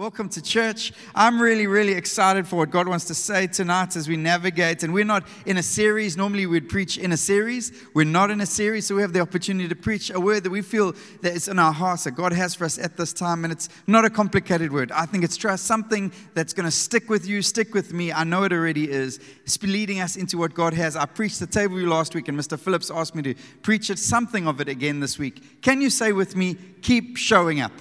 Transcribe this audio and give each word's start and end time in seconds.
Welcome 0.00 0.30
to 0.30 0.40
church. 0.40 0.94
I'm 1.14 1.42
really, 1.42 1.66
really 1.66 1.92
excited 1.92 2.48
for 2.48 2.56
what 2.56 2.70
God 2.70 2.88
wants 2.88 3.04
to 3.04 3.14
say 3.14 3.46
tonight 3.46 3.96
as 3.96 4.08
we 4.08 4.16
navigate. 4.16 4.82
And 4.82 4.94
we're 4.94 5.04
not 5.04 5.26
in 5.44 5.58
a 5.58 5.62
series. 5.62 6.16
Normally, 6.16 6.46
we'd 6.46 6.70
preach 6.70 6.96
in 6.96 7.12
a 7.12 7.18
series. 7.18 7.70
We're 7.92 8.06
not 8.06 8.30
in 8.30 8.40
a 8.40 8.46
series, 8.46 8.86
so 8.86 8.94
we 8.94 9.02
have 9.02 9.12
the 9.12 9.20
opportunity 9.20 9.68
to 9.68 9.76
preach 9.76 10.08
a 10.08 10.18
word 10.18 10.44
that 10.44 10.50
we 10.50 10.62
feel 10.62 10.94
that 11.20 11.34
is 11.34 11.48
in 11.48 11.58
our 11.58 11.74
hearts 11.74 12.04
that 12.04 12.12
God 12.12 12.32
has 12.32 12.54
for 12.54 12.64
us 12.64 12.78
at 12.78 12.96
this 12.96 13.12
time. 13.12 13.44
And 13.44 13.52
it's 13.52 13.68
not 13.86 14.06
a 14.06 14.08
complicated 14.08 14.72
word. 14.72 14.90
I 14.90 15.04
think 15.04 15.22
it's 15.22 15.36
trust 15.36 15.66
something 15.66 16.14
that's 16.32 16.54
going 16.54 16.64
to 16.64 16.70
stick 16.70 17.10
with 17.10 17.26
you, 17.26 17.42
stick 17.42 17.74
with 17.74 17.92
me. 17.92 18.10
I 18.10 18.24
know 18.24 18.44
it 18.44 18.54
already 18.54 18.90
is. 18.90 19.20
It's 19.44 19.62
leading 19.62 20.00
us 20.00 20.16
into 20.16 20.38
what 20.38 20.54
God 20.54 20.72
has. 20.72 20.96
I 20.96 21.04
preached 21.04 21.40
the 21.40 21.46
table 21.46 21.76
last 21.76 22.14
week, 22.14 22.26
and 22.28 22.38
Mr. 22.38 22.58
Phillips 22.58 22.90
asked 22.90 23.14
me 23.14 23.20
to 23.20 23.34
preach 23.60 23.90
it, 23.90 23.98
something 23.98 24.48
of 24.48 24.62
it 24.62 24.68
again 24.70 25.00
this 25.00 25.18
week. 25.18 25.60
Can 25.60 25.82
you 25.82 25.90
say 25.90 26.12
with 26.12 26.36
me, 26.36 26.56
keep 26.80 27.18
showing 27.18 27.60
up? 27.60 27.72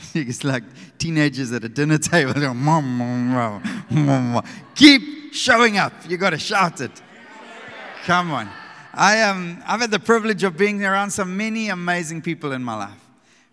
it's 0.14 0.44
like 0.44 0.64
teenagers 0.98 1.52
at 1.52 1.64
a 1.64 1.68
dinner 1.68 1.98
table. 1.98 2.34
Mom, 2.54 2.98
mom, 2.98 3.62
mom, 3.90 4.44
Keep 4.74 5.34
showing 5.34 5.78
up. 5.78 5.92
You 6.08 6.16
got 6.16 6.30
to 6.30 6.38
shout 6.38 6.80
it. 6.80 7.02
Come 8.04 8.30
on. 8.30 8.48
I, 8.94 9.22
um, 9.22 9.62
I've 9.66 9.80
had 9.80 9.90
the 9.90 9.98
privilege 9.98 10.42
of 10.42 10.56
being 10.56 10.84
around 10.84 11.10
so 11.10 11.24
many 11.24 11.68
amazing 11.68 12.22
people 12.22 12.52
in 12.52 12.62
my 12.62 12.74
life. 12.76 13.00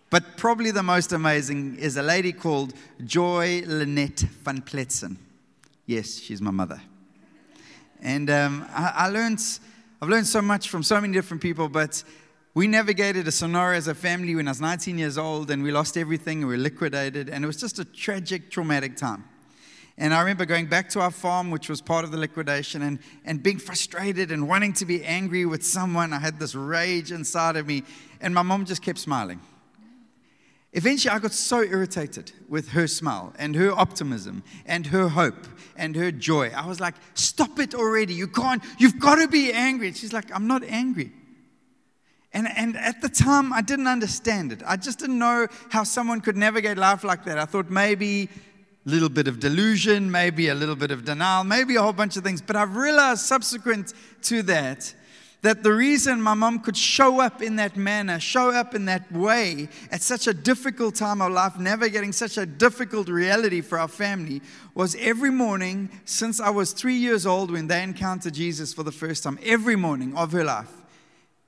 But 0.08 0.36
probably 0.36 0.70
the 0.70 0.82
most 0.82 1.12
amazing 1.12 1.76
is 1.76 1.96
a 1.96 2.02
lady 2.02 2.32
called 2.32 2.72
Joy 3.04 3.62
Lynette 3.66 4.20
van 4.20 4.62
Pletzen. 4.62 5.16
Yes, 5.86 6.18
she's 6.18 6.40
my 6.40 6.50
mother. 6.50 6.80
And 8.00 8.30
um, 8.30 8.66
I, 8.70 8.92
I 8.94 9.08
learned, 9.08 9.40
I've 10.00 10.08
learned 10.08 10.26
so 10.26 10.40
much 10.40 10.68
from 10.68 10.82
so 10.82 11.00
many 11.00 11.12
different 11.12 11.42
people, 11.42 11.68
but 11.68 12.04
we 12.54 12.68
navigated 12.68 13.26
a 13.26 13.32
scenario 13.32 13.76
as 13.76 13.88
a 13.88 13.94
family 13.96 14.36
when 14.36 14.46
I 14.46 14.52
was 14.52 14.60
19 14.60 14.96
years 14.96 15.18
old 15.18 15.50
and 15.50 15.62
we 15.64 15.72
lost 15.72 15.96
everything 15.96 16.38
and 16.38 16.48
we 16.48 16.54
were 16.56 16.62
liquidated. 16.62 17.28
And 17.28 17.42
it 17.42 17.46
was 17.48 17.60
just 17.60 17.80
a 17.80 17.84
tragic, 17.84 18.48
traumatic 18.48 18.96
time. 18.96 19.24
And 19.98 20.14
I 20.14 20.20
remember 20.20 20.44
going 20.44 20.66
back 20.66 20.88
to 20.90 21.00
our 21.00 21.10
farm, 21.10 21.50
which 21.50 21.68
was 21.68 21.80
part 21.80 22.04
of 22.04 22.12
the 22.12 22.16
liquidation, 22.16 22.82
and, 22.82 22.98
and 23.24 23.42
being 23.42 23.58
frustrated 23.58 24.32
and 24.32 24.48
wanting 24.48 24.72
to 24.74 24.86
be 24.86 25.04
angry 25.04 25.46
with 25.46 25.64
someone. 25.64 26.12
I 26.12 26.18
had 26.18 26.38
this 26.38 26.54
rage 26.54 27.12
inside 27.12 27.56
of 27.56 27.66
me. 27.66 27.82
And 28.20 28.34
my 28.34 28.42
mom 28.42 28.64
just 28.64 28.82
kept 28.82 28.98
smiling. 28.98 29.40
Eventually, 30.72 31.12
I 31.12 31.20
got 31.20 31.32
so 31.32 31.62
irritated 31.62 32.32
with 32.48 32.70
her 32.70 32.88
smile 32.88 33.32
and 33.38 33.54
her 33.54 33.70
optimism 33.70 34.42
and 34.66 34.86
her 34.88 35.08
hope 35.08 35.46
and 35.76 35.94
her 35.94 36.10
joy. 36.10 36.50
I 36.50 36.66
was 36.66 36.80
like, 36.80 36.94
stop 37.14 37.60
it 37.60 37.74
already. 37.74 38.14
You 38.14 38.26
can't, 38.26 38.62
you've 38.78 38.98
got 38.98 39.16
to 39.16 39.28
be 39.28 39.52
angry. 39.52 39.88
And 39.88 39.96
she's 39.96 40.12
like, 40.12 40.34
I'm 40.34 40.48
not 40.48 40.64
angry. 40.64 41.12
And, 42.34 42.48
and 42.56 42.76
at 42.76 43.00
the 43.00 43.08
time, 43.08 43.52
I 43.52 43.62
didn't 43.62 43.86
understand 43.86 44.52
it. 44.52 44.60
I 44.66 44.76
just 44.76 44.98
didn't 44.98 45.20
know 45.20 45.46
how 45.70 45.84
someone 45.84 46.20
could 46.20 46.36
navigate 46.36 46.76
life 46.76 47.04
like 47.04 47.24
that. 47.26 47.38
I 47.38 47.44
thought 47.44 47.70
maybe 47.70 48.28
a 48.84 48.90
little 48.90 49.08
bit 49.08 49.28
of 49.28 49.38
delusion, 49.38 50.10
maybe 50.10 50.48
a 50.48 50.54
little 50.54 50.74
bit 50.74 50.90
of 50.90 51.04
denial, 51.04 51.44
maybe 51.44 51.76
a 51.76 51.82
whole 51.82 51.92
bunch 51.92 52.16
of 52.16 52.24
things. 52.24 52.42
But 52.42 52.56
I've 52.56 52.74
realized 52.74 53.20
subsequent 53.20 53.94
to 54.22 54.42
that, 54.42 54.92
that 55.42 55.62
the 55.62 55.72
reason 55.72 56.20
my 56.20 56.34
mom 56.34 56.58
could 56.58 56.76
show 56.76 57.20
up 57.20 57.40
in 57.40 57.54
that 57.56 57.76
manner, 57.76 58.18
show 58.18 58.50
up 58.50 58.74
in 58.74 58.86
that 58.86 59.10
way 59.12 59.68
at 59.92 60.02
such 60.02 60.26
a 60.26 60.34
difficult 60.34 60.96
time 60.96 61.22
of 61.22 61.30
life, 61.30 61.56
navigating 61.56 62.10
such 62.10 62.36
a 62.36 62.44
difficult 62.44 63.08
reality 63.08 63.60
for 63.60 63.78
our 63.78 63.86
family, 63.86 64.42
was 64.74 64.96
every 64.98 65.30
morning 65.30 65.88
since 66.04 66.40
I 66.40 66.50
was 66.50 66.72
three 66.72 66.96
years 66.96 67.26
old 67.26 67.52
when 67.52 67.68
they 67.68 67.80
encountered 67.80 68.34
Jesus 68.34 68.74
for 68.74 68.82
the 68.82 68.92
first 68.92 69.22
time, 69.22 69.38
every 69.44 69.76
morning 69.76 70.16
of 70.16 70.32
her 70.32 70.42
life 70.42 70.83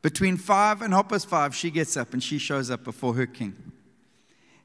between 0.07 0.37
five 0.37 0.83
and 0.83 0.95
past 1.09 1.29
five, 1.29 1.53
she 1.53 1.69
gets 1.69 1.97
up 1.97 2.13
and 2.13 2.23
she 2.23 2.39
shows 2.39 2.71
up 2.71 2.85
before 2.85 3.13
her 3.15 3.27
king. 3.27 3.57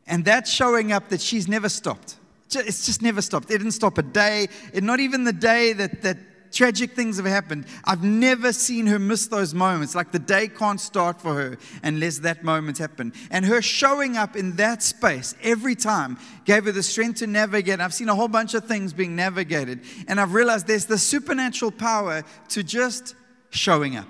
And 0.06 0.24
that's 0.24 0.52
showing 0.52 0.92
up 0.92 1.10
that 1.10 1.20
she's 1.20 1.48
never 1.48 1.68
stopped. 1.68 2.18
It's 2.54 2.86
just 2.86 3.02
never 3.02 3.24
stopped. 3.24 3.50
It 3.50 3.58
didn't 3.58 3.72
stop 3.72 3.98
a 3.98 4.04
day, 4.04 4.50
not 4.76 5.00
even 5.00 5.24
the 5.24 5.34
day 5.34 5.74
that, 5.74 6.04
that 6.04 6.52
tragic 6.52 6.92
things 6.92 7.18
have 7.18 7.26
happened. 7.26 7.66
I've 7.86 8.04
never 8.04 8.54
seen 8.54 8.86
her 8.86 9.00
miss 9.00 9.26
those 9.26 9.56
moments. 9.56 9.96
Like 9.96 10.12
the 10.12 10.20
day 10.20 10.48
can't 10.48 10.80
start 10.80 11.20
for 11.20 11.34
her 11.34 11.58
unless 11.82 12.20
that 12.20 12.44
moment 12.44 12.78
happened. 12.78 13.14
And 13.32 13.44
her 13.46 13.64
showing 13.64 14.18
up 14.18 14.36
in 14.36 14.58
that 14.58 14.84
space 14.84 15.34
every 15.42 15.74
time 15.74 16.20
gave 16.46 16.66
her 16.66 16.72
the 16.72 16.84
strength 16.84 17.18
to 17.22 17.26
navigate. 17.26 17.80
I've 17.80 17.96
seen 17.96 18.10
a 18.10 18.16
whole 18.16 18.28
bunch 18.28 18.54
of 18.54 18.66
things 18.66 18.94
being 18.94 19.16
navigated. 19.16 19.80
And 20.08 20.20
I've 20.20 20.36
realized 20.36 20.68
there's 20.68 20.86
the 20.86 21.00
supernatural 21.00 21.72
power 21.72 22.24
to 22.50 22.62
just 22.62 23.16
showing 23.50 23.98
up. 23.98 24.06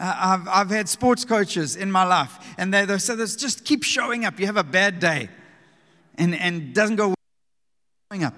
Uh, 0.00 0.16
I've, 0.18 0.48
I've 0.48 0.70
had 0.70 0.88
sports 0.88 1.26
coaches 1.26 1.76
in 1.76 1.92
my 1.92 2.04
life, 2.04 2.38
and 2.56 2.72
they, 2.72 2.86
they 2.86 2.96
say 2.96 3.14
this 3.16 3.36
just 3.36 3.66
keep 3.66 3.84
showing 3.84 4.24
up. 4.24 4.40
You 4.40 4.46
have 4.46 4.56
a 4.56 4.64
bad 4.64 4.98
day, 4.98 5.28
and, 6.16 6.34
and 6.34 6.74
doesn't 6.74 6.96
go 6.96 7.14
showing 8.10 8.24
up. 8.24 8.34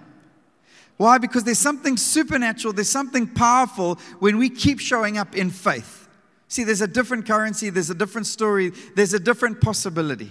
Why? 0.96 1.18
Because 1.18 1.44
there's 1.44 1.58
something 1.58 1.96
supernatural, 1.96 2.74
there's 2.74 2.88
something 2.88 3.28
powerful 3.28 3.94
when 4.18 4.38
we 4.38 4.50
keep 4.50 4.80
showing 4.80 5.18
up 5.18 5.36
in 5.36 5.50
faith. 5.50 6.08
See, 6.48 6.64
there's 6.64 6.80
a 6.80 6.88
different 6.88 7.26
currency, 7.26 7.70
there's 7.70 7.90
a 7.90 7.94
different 7.94 8.26
story, 8.26 8.72
there's 8.96 9.14
a 9.14 9.20
different 9.20 9.60
possibility. 9.60 10.30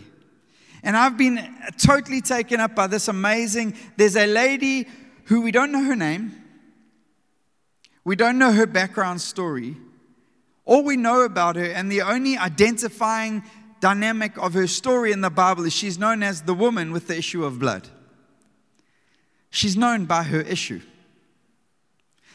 And 0.83 0.97
I've 0.97 1.17
been 1.17 1.55
totally 1.77 2.21
taken 2.21 2.59
up 2.59 2.75
by 2.75 2.87
this 2.87 3.07
amazing. 3.07 3.77
There's 3.97 4.15
a 4.17 4.27
lady 4.27 4.87
who 5.25 5.41
we 5.41 5.51
don't 5.51 5.71
know 5.71 5.83
her 5.83 5.95
name, 5.95 6.35
we 8.03 8.17
don't 8.17 8.37
know 8.37 8.51
her 8.51 8.67
background 8.67 9.21
story, 9.21 9.77
all 10.71 10.83
we 10.83 10.95
know 10.95 11.25
about 11.25 11.57
her 11.57 11.65
and 11.65 11.91
the 11.91 12.01
only 12.01 12.37
identifying 12.37 13.43
dynamic 13.81 14.37
of 14.37 14.53
her 14.53 14.67
story 14.67 15.11
in 15.11 15.19
the 15.19 15.29
Bible 15.29 15.65
is 15.65 15.73
she's 15.73 15.99
known 15.99 16.23
as 16.23 16.43
the 16.43 16.53
woman 16.53 16.93
with 16.93 17.07
the 17.07 17.17
issue 17.17 17.43
of 17.43 17.59
blood. 17.59 17.89
She's 19.49 19.75
known 19.75 20.05
by 20.05 20.23
her 20.23 20.39
issue. 20.39 20.79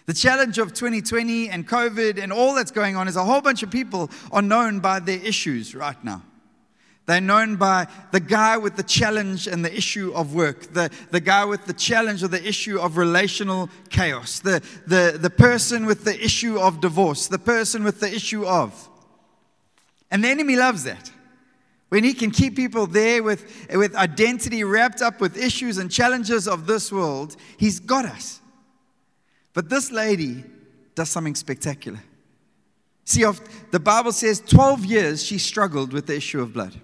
The 0.04 0.12
challenge 0.12 0.58
of 0.58 0.74
2020 0.74 1.48
and 1.48 1.66
COVID 1.66 2.22
and 2.22 2.30
all 2.30 2.54
that's 2.54 2.70
going 2.70 2.94
on 2.94 3.08
is 3.08 3.16
a 3.16 3.24
whole 3.24 3.40
bunch 3.40 3.62
of 3.62 3.70
people 3.70 4.10
are 4.30 4.42
known 4.42 4.80
by 4.80 5.00
their 5.00 5.18
issues 5.18 5.74
right 5.74 6.04
now. 6.04 6.22
They're 7.06 7.20
known 7.20 7.54
by 7.54 7.86
the 8.10 8.18
guy 8.18 8.58
with 8.58 8.74
the 8.74 8.82
challenge 8.82 9.46
and 9.46 9.64
the 9.64 9.74
issue 9.74 10.12
of 10.12 10.34
work, 10.34 10.72
the, 10.72 10.90
the 11.12 11.20
guy 11.20 11.44
with 11.44 11.64
the 11.64 11.72
challenge 11.72 12.24
or 12.24 12.28
the 12.28 12.44
issue 12.44 12.80
of 12.80 12.96
relational 12.96 13.70
chaos, 13.90 14.40
the, 14.40 14.60
the, 14.88 15.16
the 15.16 15.30
person 15.30 15.86
with 15.86 16.02
the 16.02 16.20
issue 16.22 16.58
of 16.58 16.80
divorce, 16.80 17.28
the 17.28 17.38
person 17.38 17.84
with 17.84 18.00
the 18.00 18.12
issue 18.12 18.44
of. 18.44 18.88
And 20.10 20.24
the 20.24 20.28
enemy 20.28 20.56
loves 20.56 20.82
that. 20.82 21.12
When 21.90 22.02
he 22.02 22.12
can 22.12 22.32
keep 22.32 22.56
people 22.56 22.88
there 22.88 23.22
with, 23.22 23.68
with 23.72 23.94
identity 23.94 24.64
wrapped 24.64 25.00
up 25.00 25.20
with 25.20 25.36
issues 25.36 25.78
and 25.78 25.88
challenges 25.88 26.48
of 26.48 26.66
this 26.66 26.90
world, 26.90 27.36
he's 27.56 27.78
got 27.78 28.04
us. 28.04 28.40
But 29.54 29.68
this 29.68 29.92
lady 29.92 30.42
does 30.96 31.08
something 31.08 31.36
spectacular. 31.36 32.02
See, 33.04 33.24
the 33.70 33.78
Bible 33.78 34.10
says 34.10 34.40
12 34.40 34.84
years 34.84 35.24
she 35.24 35.38
struggled 35.38 35.92
with 35.92 36.06
the 36.06 36.16
issue 36.16 36.42
of 36.42 36.52
blood 36.52 36.80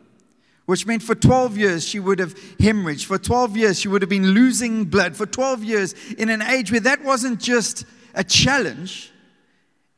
which 0.67 0.87
meant 0.87 1.03
for 1.03 1.15
12 1.15 1.57
years 1.57 1.87
she 1.87 1.99
would 1.99 2.19
have 2.19 2.35
hemorrhaged. 2.59 3.05
For 3.05 3.19
12 3.19 3.57
years 3.57 3.79
she 3.79 3.89
would 3.89 4.03
have 4.03 4.09
been 4.09 4.29
losing 4.29 4.85
blood. 4.85 5.17
For 5.17 5.27
12 5.27 5.65
years, 5.65 5.95
in 6.19 6.29
an 6.29 6.43
age 6.43 6.71
where 6.71 6.81
that 6.81 7.03
wasn't 7.03 7.41
just 7.41 7.85
a 8.15 8.23
challenge, 8.23 9.13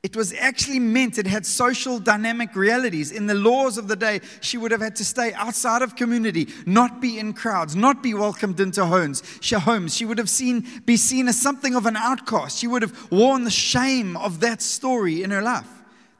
it 0.04 0.14
was 0.14 0.34
actually 0.34 0.80
meant 0.80 1.16
it 1.16 1.26
had 1.26 1.46
social 1.46 1.98
dynamic 1.98 2.54
realities. 2.54 3.10
In 3.10 3.26
the 3.26 3.34
laws 3.34 3.78
of 3.78 3.88
the 3.88 3.96
day, 3.96 4.20
she 4.42 4.58
would 4.58 4.70
have 4.70 4.82
had 4.82 4.96
to 4.96 5.04
stay 5.04 5.32
outside 5.32 5.80
of 5.80 5.96
community, 5.96 6.48
not 6.66 7.00
be 7.00 7.18
in 7.18 7.32
crowds, 7.32 7.74
not 7.74 8.02
be 8.02 8.12
welcomed 8.12 8.60
into 8.60 8.84
homes. 8.84 9.22
She, 9.40 9.54
Homes. 9.54 9.96
She 9.96 10.04
would 10.04 10.18
have 10.18 10.28
seen, 10.28 10.66
be 10.84 10.98
seen 10.98 11.26
as 11.26 11.40
something 11.40 11.74
of 11.74 11.86
an 11.86 11.96
outcast. 11.96 12.58
She 12.58 12.66
would 12.66 12.82
have 12.82 13.10
worn 13.10 13.44
the 13.44 13.50
shame 13.50 14.14
of 14.18 14.40
that 14.40 14.60
story 14.60 15.22
in 15.22 15.30
her 15.30 15.40
life. 15.40 15.68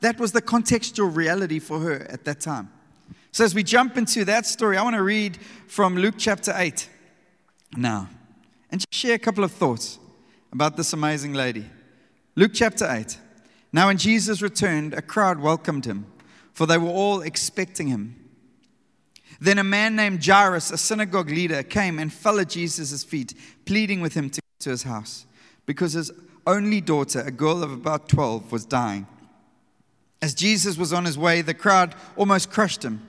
That 0.00 0.18
was 0.18 0.32
the 0.32 0.40
contextual 0.40 1.14
reality 1.14 1.58
for 1.58 1.80
her 1.80 2.06
at 2.08 2.24
that 2.24 2.40
time. 2.40 2.70
So, 3.34 3.42
as 3.42 3.52
we 3.52 3.64
jump 3.64 3.98
into 3.98 4.24
that 4.26 4.46
story, 4.46 4.76
I 4.76 4.84
want 4.84 4.94
to 4.94 5.02
read 5.02 5.38
from 5.66 5.96
Luke 5.96 6.14
chapter 6.16 6.54
8 6.54 6.88
now 7.76 8.08
and 8.70 8.84
share 8.92 9.16
a 9.16 9.18
couple 9.18 9.42
of 9.42 9.50
thoughts 9.50 9.98
about 10.52 10.76
this 10.76 10.92
amazing 10.92 11.32
lady. 11.32 11.64
Luke 12.36 12.52
chapter 12.54 12.88
8. 12.88 13.18
Now, 13.72 13.88
when 13.88 13.98
Jesus 13.98 14.40
returned, 14.40 14.94
a 14.94 15.02
crowd 15.02 15.40
welcomed 15.40 15.84
him, 15.84 16.06
for 16.52 16.64
they 16.64 16.78
were 16.78 16.90
all 16.90 17.22
expecting 17.22 17.88
him. 17.88 18.14
Then 19.40 19.58
a 19.58 19.64
man 19.64 19.96
named 19.96 20.24
Jairus, 20.24 20.70
a 20.70 20.78
synagogue 20.78 21.30
leader, 21.30 21.64
came 21.64 21.98
and 21.98 22.12
fell 22.12 22.38
at 22.38 22.50
Jesus' 22.50 23.02
feet, 23.02 23.34
pleading 23.64 24.00
with 24.00 24.14
him 24.14 24.30
to 24.30 24.40
go 24.40 24.46
to 24.60 24.70
his 24.70 24.84
house, 24.84 25.26
because 25.66 25.94
his 25.94 26.12
only 26.46 26.80
daughter, 26.80 27.18
a 27.26 27.32
girl 27.32 27.64
of 27.64 27.72
about 27.72 28.08
12, 28.08 28.52
was 28.52 28.64
dying. 28.64 29.08
As 30.22 30.34
Jesus 30.34 30.78
was 30.78 30.92
on 30.92 31.04
his 31.04 31.18
way, 31.18 31.42
the 31.42 31.52
crowd 31.52 31.96
almost 32.16 32.52
crushed 32.52 32.84
him. 32.84 33.08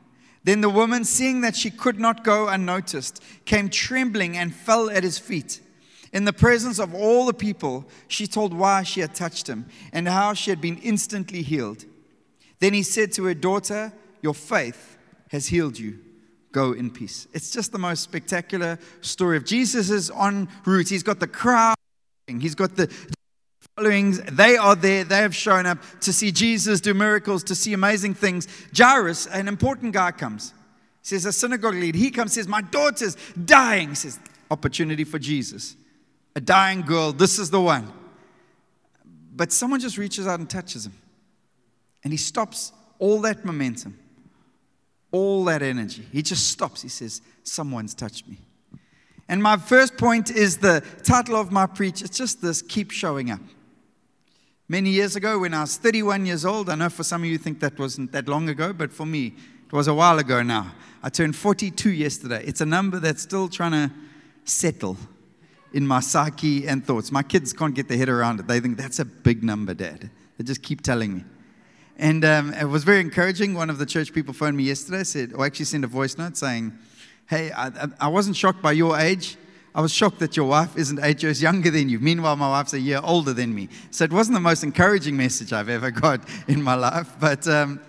Then 0.43 0.61
the 0.61 0.69
woman, 0.69 1.05
seeing 1.05 1.41
that 1.41 1.55
she 1.55 1.69
could 1.69 1.99
not 1.99 2.23
go 2.23 2.47
unnoticed, 2.47 3.23
came 3.45 3.69
trembling 3.69 4.37
and 4.37 4.53
fell 4.53 4.89
at 4.89 5.03
his 5.03 5.19
feet. 5.19 5.61
In 6.13 6.25
the 6.25 6.33
presence 6.33 6.79
of 6.79 6.93
all 6.93 7.25
the 7.25 7.33
people, 7.33 7.85
she 8.07 8.27
told 8.27 8.53
why 8.53 8.83
she 8.83 9.01
had 9.01 9.15
touched 9.15 9.47
him 9.47 9.67
and 9.93 10.07
how 10.07 10.33
she 10.33 10.49
had 10.49 10.59
been 10.59 10.77
instantly 10.79 11.41
healed. 11.41 11.85
Then 12.59 12.73
he 12.73 12.83
said 12.83 13.11
to 13.13 13.25
her 13.25 13.33
daughter, 13.33 13.93
Your 14.21 14.33
faith 14.33 14.97
has 15.29 15.47
healed 15.47 15.79
you 15.79 15.99
go 16.51 16.73
in 16.73 16.89
peace. 16.89 17.27
It's 17.33 17.51
just 17.51 17.71
the 17.71 17.79
most 17.79 18.01
spectacular 18.01 18.77
story 19.01 19.37
of 19.37 19.45
Jesus 19.45 19.89
is 19.89 20.11
en 20.11 20.49
route. 20.65 20.89
He's 20.89 21.03
got 21.03 21.19
the 21.19 21.27
crowd, 21.27 21.75
he's 22.27 22.55
got 22.55 22.75
the 22.75 22.91
followings. 23.81 24.21
They 24.21 24.57
are 24.57 24.75
there. 24.75 25.03
They 25.03 25.17
have 25.17 25.35
shown 25.35 25.65
up 25.65 25.79
to 26.01 26.13
see 26.13 26.31
Jesus 26.31 26.81
do 26.81 26.93
miracles, 26.93 27.43
to 27.45 27.55
see 27.55 27.73
amazing 27.73 28.13
things. 28.13 28.47
Jairus, 28.75 29.27
an 29.27 29.47
important 29.47 29.93
guy, 29.93 30.11
comes. 30.11 30.53
He 31.01 31.07
says, 31.07 31.25
a 31.25 31.33
synagogue 31.33 31.75
lead. 31.75 31.95
He 31.95 32.11
comes, 32.11 32.33
says, 32.33 32.47
My 32.47 32.61
daughter's 32.61 33.17
dying. 33.45 33.89
He 33.89 33.95
says, 33.95 34.19
Opportunity 34.51 35.03
for 35.03 35.17
Jesus. 35.17 35.75
A 36.35 36.41
dying 36.41 36.81
girl. 36.81 37.11
This 37.11 37.39
is 37.39 37.49
the 37.49 37.59
one. 37.59 37.91
But 39.33 39.51
someone 39.51 39.79
just 39.79 39.97
reaches 39.97 40.27
out 40.27 40.39
and 40.39 40.49
touches 40.49 40.85
him. 40.85 40.93
And 42.03 42.13
he 42.13 42.17
stops 42.17 42.71
all 42.99 43.21
that 43.21 43.43
momentum 43.43 43.97
all 45.11 45.43
that 45.45 45.61
energy. 45.61 46.05
He 46.11 46.21
just 46.21 46.49
stops. 46.49 46.81
He 46.81 46.89
says, 46.89 47.21
Someone's 47.43 47.93
touched 47.93 48.27
me. 48.27 48.37
And 49.27 49.41
my 49.41 49.57
first 49.57 49.97
point 49.97 50.29
is 50.29 50.57
the 50.57 50.83
title 51.03 51.35
of 51.35 51.51
my 51.51 51.65
preach. 51.65 52.01
It's 52.01 52.17
just 52.17 52.41
this 52.41 52.61
keep 52.61 52.91
showing 52.91 53.29
up. 53.31 53.41
Many 54.71 54.91
years 54.91 55.17
ago, 55.17 55.37
when 55.39 55.53
I 55.53 55.59
was 55.59 55.75
31 55.75 56.25
years 56.25 56.45
old, 56.45 56.69
I 56.69 56.75
know 56.75 56.87
for 56.87 57.03
some 57.03 57.23
of 57.23 57.29
you 57.29 57.37
think 57.37 57.59
that 57.59 57.77
wasn't 57.77 58.13
that 58.13 58.29
long 58.29 58.47
ago, 58.47 58.71
but 58.71 58.93
for 58.93 59.05
me, 59.05 59.33
it 59.67 59.73
was 59.73 59.89
a 59.89 59.93
while 59.93 60.17
ago 60.17 60.41
now. 60.43 60.71
I 61.03 61.09
turned 61.09 61.35
42 61.35 61.91
yesterday. 61.91 62.41
It's 62.45 62.61
a 62.61 62.65
number 62.65 62.97
that's 62.97 63.21
still 63.21 63.49
trying 63.49 63.73
to 63.73 63.91
settle 64.45 64.95
in 65.73 65.85
my 65.85 65.99
psyche 65.99 66.69
and 66.69 66.85
thoughts. 66.85 67.11
My 67.11 67.21
kids 67.21 67.51
can't 67.51 67.75
get 67.75 67.89
their 67.89 67.97
head 67.97 68.07
around 68.07 68.39
it. 68.39 68.47
They 68.47 68.61
think 68.61 68.77
that's 68.77 68.99
a 68.99 69.03
big 69.03 69.43
number, 69.43 69.73
Dad. 69.73 70.09
They 70.37 70.45
just 70.45 70.63
keep 70.63 70.79
telling 70.79 71.15
me. 71.15 71.25
And 71.97 72.23
um, 72.23 72.53
it 72.53 72.63
was 72.63 72.85
very 72.85 73.01
encouraging. 73.01 73.53
One 73.53 73.69
of 73.69 73.77
the 73.77 73.85
church 73.85 74.13
people 74.13 74.33
phoned 74.33 74.55
me 74.55 74.63
yesterday, 74.63 75.03
said, 75.03 75.33
or 75.33 75.45
actually 75.45 75.65
sent 75.65 75.83
a 75.83 75.87
voice 75.87 76.17
note 76.17 76.37
saying, 76.37 76.71
Hey, 77.27 77.51
I, 77.51 77.89
I 77.99 78.07
wasn't 78.07 78.37
shocked 78.37 78.61
by 78.61 78.71
your 78.71 78.97
age. 78.97 79.35
I 79.73 79.81
was 79.81 79.93
shocked 79.93 80.19
that 80.19 80.35
your 80.35 80.47
wife 80.47 80.75
isn't 80.75 80.99
eight 81.01 81.23
years 81.23 81.41
younger 81.41 81.71
than 81.71 81.87
you. 81.87 81.99
Meanwhile, 81.99 82.35
my 82.35 82.49
wife's 82.49 82.73
a 82.73 82.79
year 82.79 82.99
older 83.03 83.31
than 83.31 83.55
me. 83.55 83.69
So 83.89 84.03
it 84.03 84.11
wasn't 84.11 84.35
the 84.35 84.41
most 84.41 84.63
encouraging 84.63 85.15
message 85.15 85.53
I've 85.53 85.69
ever 85.69 85.91
got 85.91 86.27
in 86.47 86.61
my 86.61 86.75
life. 86.75 87.15
But, 87.19 87.47
um, 87.47 87.79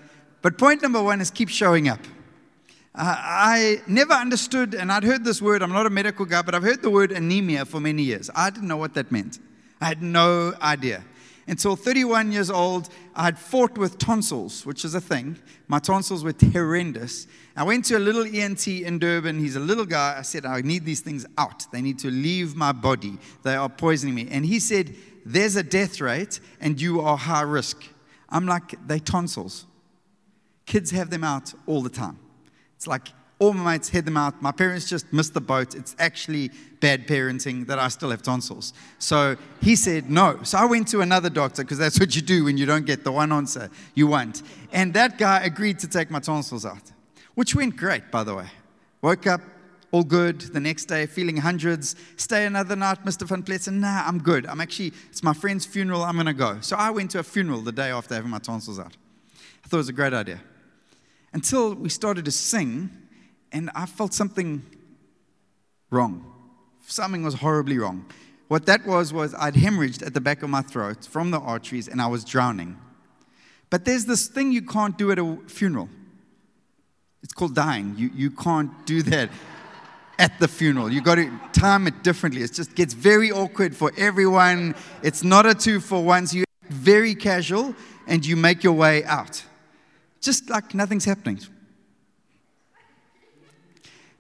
but 0.43 0.59
point 0.59 0.83
number 0.83 1.03
one 1.03 1.21
is 1.21 1.31
keep 1.31 1.49
showing 1.49 1.89
up. 1.89 2.01
Uh, 2.95 3.17
I 3.19 3.83
never 3.87 4.13
understood, 4.13 4.75
and 4.75 4.93
I'd 4.93 5.03
heard 5.03 5.25
this 5.25 5.41
word, 5.41 5.63
I'm 5.63 5.73
not 5.73 5.87
a 5.87 5.91
medical 5.91 6.27
guy, 6.27 6.43
but 6.43 6.55
I've 6.55 6.63
heard 6.63 6.83
the 6.83 6.91
word 6.91 7.11
anemia 7.11 7.65
for 7.65 7.81
many 7.81 8.03
years. 8.03 8.31
I 8.35 8.51
didn't 8.51 8.69
know 8.69 8.77
what 8.77 8.95
that 8.95 9.11
meant. 9.11 9.39
I 9.81 9.87
had 9.87 10.03
no 10.03 10.53
idea. 10.61 11.03
Until 11.47 11.75
31 11.75 12.31
years 12.31 12.51
old, 12.51 12.89
I 13.15 13.25
had 13.25 13.39
fought 13.39 13.77
with 13.77 13.99
tonsils, 13.99 14.65
which 14.65 14.85
is 14.85 14.95
a 14.95 15.01
thing. 15.01 15.39
My 15.67 15.81
tonsils 15.81 16.23
were 16.23 16.35
horrendous. 16.53 17.27
I 17.57 17.65
went 17.65 17.85
to 17.87 17.97
a 17.97 17.99
little 17.99 18.25
ENT 18.25 18.69
in 18.69 18.99
Durban. 18.99 19.39
He's 19.41 19.57
a 19.57 19.61
little 19.61 19.85
guy. 19.85 20.17
I 20.19 20.23
said, 20.23 20.47
I 20.47 20.61
need 20.61 20.85
these 20.85 21.01
things 21.01 21.27
out. 21.37 21.67
They 21.73 21.83
need 21.83 21.99
to 22.01 22.11
leave 22.11 22.55
my 22.55 22.73
body. 22.73 23.19
They 23.43 23.57
are 23.57 23.69
poisoning 23.69 24.15
me. 24.15 24.29
And 24.31 24.47
he 24.47 24.61
said, 24.61 24.95
There's 25.27 25.57
a 25.57 25.63
death 25.63 26.01
rate, 26.01 26.39
and 26.61 26.81
you 26.81 27.01
are 27.01 27.17
high 27.17 27.43
risk. 27.43 27.83
I'm 28.29 28.47
like, 28.47 28.75
They 28.87 29.01
tonsils. 29.01 29.67
Kids 30.65 30.93
have 30.93 31.11
them 31.11 31.25
out 31.25 31.53
all 31.67 31.83
the 31.83 31.91
time. 31.91 32.19
It's 32.77 32.87
like 32.87 33.09
all 33.43 33.53
my 33.53 33.73
mates 33.73 33.89
had 33.89 34.05
them 34.05 34.17
out. 34.17 34.41
My 34.41 34.53
parents 34.53 34.89
just 34.89 35.13
missed 35.13 35.35
the 35.35 35.41
boat. 35.41 35.75
It's 35.75 35.97
actually 35.99 36.53
bad 36.79 37.09
parenting 37.09 37.67
that 37.67 37.77
I 37.77 37.89
still 37.89 38.11
have 38.11 38.23
tonsils. 38.23 38.73
So 39.01 39.37
he 39.61 39.75
said 39.75 40.09
no. 40.09 40.39
So 40.45 40.59
I 40.59 40.65
went 40.65 40.87
to 40.89 41.01
another 41.01 41.29
doctor 41.29 41.63
because 41.63 41.79
that's 41.79 41.99
what 41.99 42.15
you 42.15 42.23
do 42.23 42.45
when 42.45 42.57
you 42.57 42.67
don't 42.67 42.87
get 42.87 43.03
the 43.03 43.11
one 43.11 43.33
answer 43.33 43.69
you 43.95 44.07
want. 44.07 44.43
And 44.73 44.95
that 44.95 45.19
guy 45.19 45.41
agreed 45.41 45.81
to 45.81 45.89
take 45.89 46.09
my 46.09 46.21
tonsils 46.21 46.65
out, 46.65 46.93
which 47.35 47.53
went 47.57 47.77
great, 47.77 48.13
by 48.13 48.23
the 48.23 48.33
way. 48.37 48.47
Woke 49.03 49.27
up, 49.27 49.41
all 49.91 50.05
good. 50.05 50.41
The 50.41 50.61
next 50.61 50.85
day, 50.85 51.07
feeling 51.07 51.39
hundreds. 51.39 51.97
Stay 52.17 52.47
another 52.47 52.77
night, 52.77 53.05
Mr. 53.05 53.27
Van 53.27 53.43
Pletzen. 53.43 53.81
Nah, 53.81 54.05
I'm 54.07 54.21
good. 54.21 54.47
I'm 54.47 54.61
actually, 54.61 54.93
it's 55.11 55.25
my 55.25 55.35
friend's 55.35 55.67
funeral. 55.67 56.05
I'm 56.05 56.15
going 56.15 56.27
to 56.27 56.33
go. 56.33 56.61
So 56.61 56.77
I 56.77 56.91
went 56.91 57.11
to 57.11 57.19
a 57.19 57.25
funeral 57.25 57.61
the 57.61 57.73
day 57.73 57.91
after 57.91 58.15
having 58.15 58.31
my 58.31 58.39
tonsils 58.39 58.79
out. 58.79 58.97
I 59.65 59.69
thought 59.69 59.79
it 59.79 59.87
was 59.87 59.89
a 59.89 59.93
great 59.93 60.15
idea. 60.15 60.41
Until 61.33 61.75
we 61.75 61.89
started 61.89 62.25
to 62.27 62.31
sing 62.31 63.02
and 63.53 63.71
I 63.75 63.87
felt 63.87 64.15
something 64.15 64.63
wrong. 65.91 66.25
Something 66.87 67.23
was 67.23 67.35
horribly 67.35 67.79
wrong. 67.79 68.07
What 68.49 68.67
that 68.67 68.87
was, 68.87 69.13
was 69.13 69.35
I'd 69.35 69.55
hemorrhaged 69.55 70.05
at 70.05 70.15
the 70.15 70.21
back 70.21 70.43
of 70.43 70.51
my 70.51 70.63
throat 70.63 71.07
from 71.07 71.31
the 71.31 71.39
arteries 71.39 71.89
and 71.89 72.03
I 72.03 72.07
was 72.07 72.25
drowning. 72.25 72.79
But 73.71 73.85
there's 73.85 74.05
this 74.05 74.27
thing 74.27 74.53
you 74.53 74.63
can't 74.63 74.99
do 74.99 75.11
at 75.11 75.19
a 75.19 75.39
funeral. 75.47 75.89
It's 77.23 77.33
called 77.33 77.55
dying. 77.55 77.95
You, 77.97 78.11
you 78.15 78.31
can't 78.31 78.71
do 78.85 79.03
that 79.05 79.31
at 80.19 80.39
the 80.39 80.49
funeral. 80.49 80.93
You 80.93 81.01
got 81.01 81.15
to 81.15 81.31
time 81.53 81.87
it 81.87 82.03
differently. 82.03 82.43
It 82.43 82.53
just 82.53 82.75
gets 82.75 82.95
very 82.95 83.33
awkward 83.33 83.75
for 83.75 83.93
everyone. 83.97 84.75
It's 85.03 85.23
not 85.23 85.47
a 85.47 85.55
two 85.55 85.81
for 85.81 86.03
one. 86.03 86.27
So 86.27 86.39
you're 86.39 86.47
very 86.69 87.15
casual 87.15 87.75
and 88.07 88.27
you 88.27 88.37
make 88.37 88.63
your 88.63 88.75
way 88.75 89.05
out. 89.05 89.43
Just 90.21 90.51
like 90.51 90.75
nothing's 90.75 91.05
happening. 91.05 91.41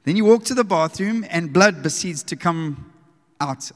Then 0.05 0.17
you 0.17 0.25
walk 0.25 0.45
to 0.45 0.55
the 0.55 0.65
bathroom 0.65 1.25
and 1.31 1.53
blood 1.53 1.81
proceeds 1.83 2.23
to 2.25 2.37
come 2.37 2.93
out. 3.41 3.71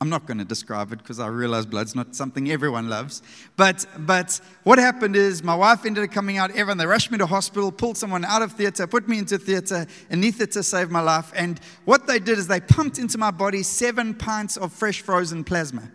I'm 0.00 0.08
not 0.08 0.26
going 0.26 0.38
to 0.38 0.44
describe 0.44 0.92
it 0.92 0.98
because 0.98 1.20
I 1.20 1.28
realize 1.28 1.64
blood's 1.64 1.94
not 1.94 2.16
something 2.16 2.50
everyone 2.50 2.88
loves. 2.88 3.22
But, 3.56 3.86
but 3.98 4.40
what 4.64 4.80
happened 4.80 5.14
is 5.14 5.44
my 5.44 5.54
wife 5.54 5.86
ended 5.86 6.02
up 6.02 6.10
coming 6.10 6.38
out. 6.38 6.50
Everyone, 6.50 6.76
they 6.76 6.86
rushed 6.86 7.12
me 7.12 7.18
to 7.18 7.26
hospital, 7.26 7.70
pulled 7.70 7.96
someone 7.96 8.24
out 8.24 8.42
of 8.42 8.50
theater, 8.50 8.88
put 8.88 9.08
me 9.08 9.18
into 9.18 9.38
theater, 9.38 9.86
needed 10.10 10.50
to 10.52 10.62
saved 10.64 10.90
my 10.90 11.00
life. 11.00 11.30
And 11.36 11.60
what 11.84 12.08
they 12.08 12.18
did 12.18 12.38
is 12.38 12.48
they 12.48 12.58
pumped 12.58 12.98
into 12.98 13.16
my 13.16 13.30
body 13.30 13.62
seven 13.62 14.12
pints 14.12 14.56
of 14.56 14.72
fresh 14.72 15.02
frozen 15.02 15.44
plasma. 15.44 15.88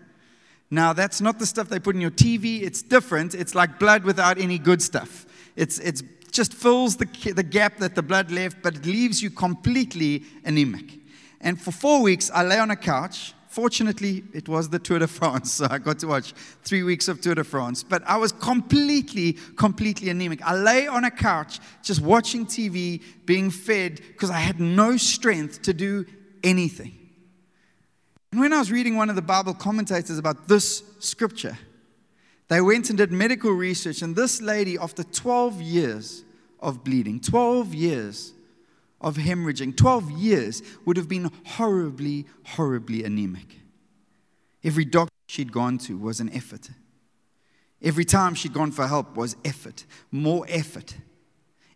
Now, 0.71 0.93
that's 0.93 1.19
not 1.19 1.39
the 1.39 1.45
stuff 1.45 1.67
they 1.67 1.79
put 1.79 1.95
in 1.95 2.01
your 2.01 2.11
TV. 2.11 2.61
It's 2.61 2.81
different. 2.81 3.35
It's 3.35 3.55
like 3.55 3.77
blood 3.77 4.05
without 4.05 4.37
any 4.37 4.57
good 4.57 4.81
stuff. 4.81 5.25
It's, 5.57 5.79
it's 5.79 6.01
just 6.31 6.53
fills 6.53 6.97
the, 6.97 7.05
the 7.33 7.43
gap 7.43 7.77
that 7.77 7.95
the 7.95 8.03
blood 8.03 8.31
left, 8.31 8.61
but 8.61 8.75
it 8.75 8.85
leaves 8.85 9.21
you 9.21 9.29
completely 9.29 10.23
anemic. 10.43 10.99
And 11.41 11.59
for 11.59 11.71
four 11.71 12.01
weeks, 12.01 12.31
I 12.33 12.43
lay 12.43 12.59
on 12.59 12.71
a 12.71 12.75
couch. 12.75 13.33
Fortunately, 13.47 14.23
it 14.33 14.47
was 14.47 14.69
the 14.69 14.79
Tour 14.79 14.99
de 14.99 15.07
France, 15.07 15.51
so 15.53 15.67
I 15.69 15.77
got 15.77 15.99
to 15.99 16.07
watch 16.07 16.33
three 16.63 16.83
weeks 16.83 17.07
of 17.07 17.21
Tour 17.21 17.35
de 17.35 17.43
France. 17.43 17.83
But 17.83 18.03
I 18.05 18.17
was 18.17 18.31
completely, 18.31 19.33
completely 19.55 20.09
anemic. 20.09 20.41
I 20.43 20.55
lay 20.55 20.87
on 20.87 21.05
a 21.05 21.11
couch 21.11 21.59
just 21.81 22.01
watching 22.01 22.45
TV, 22.45 23.01
being 23.25 23.49
fed, 23.49 23.95
because 23.95 24.29
I 24.29 24.39
had 24.39 24.59
no 24.59 24.97
strength 24.97 25.61
to 25.63 25.73
do 25.73 26.05
anything. 26.43 26.93
And 28.31 28.41
when 28.41 28.53
I 28.53 28.59
was 28.59 28.71
reading 28.71 28.97
one 28.97 29.09
of 29.09 29.15
the 29.15 29.21
Bible 29.21 29.53
commentators 29.53 30.17
about 30.17 30.47
this 30.47 30.83
scripture, 30.99 31.57
they 32.47 32.61
went 32.61 32.89
and 32.89 32.97
did 32.97 33.11
medical 33.11 33.51
research, 33.51 34.01
and 34.01 34.15
this 34.15 34.41
lady, 34.41 34.77
after 34.77 35.03
12 35.03 35.61
years 35.61 36.23
of 36.59 36.83
bleeding, 36.83 37.19
12 37.19 37.73
years 37.73 38.33
of 39.01 39.17
hemorrhaging, 39.17 39.75
12 39.75 40.11
years 40.11 40.63
would 40.85 40.97
have 40.97 41.07
been 41.07 41.31
horribly, 41.45 42.25
horribly 42.45 43.03
anemic. 43.03 43.57
Every 44.63 44.85
doctor 44.85 45.13
she'd 45.27 45.51
gone 45.51 45.77
to 45.79 45.97
was 45.97 46.19
an 46.19 46.29
effort. 46.33 46.69
Every 47.81 48.05
time 48.05 48.33
she'd 48.33 48.53
gone 48.53 48.71
for 48.71 48.87
help 48.87 49.15
was 49.15 49.35
effort, 49.45 49.85
more 50.11 50.45
effort. 50.49 50.95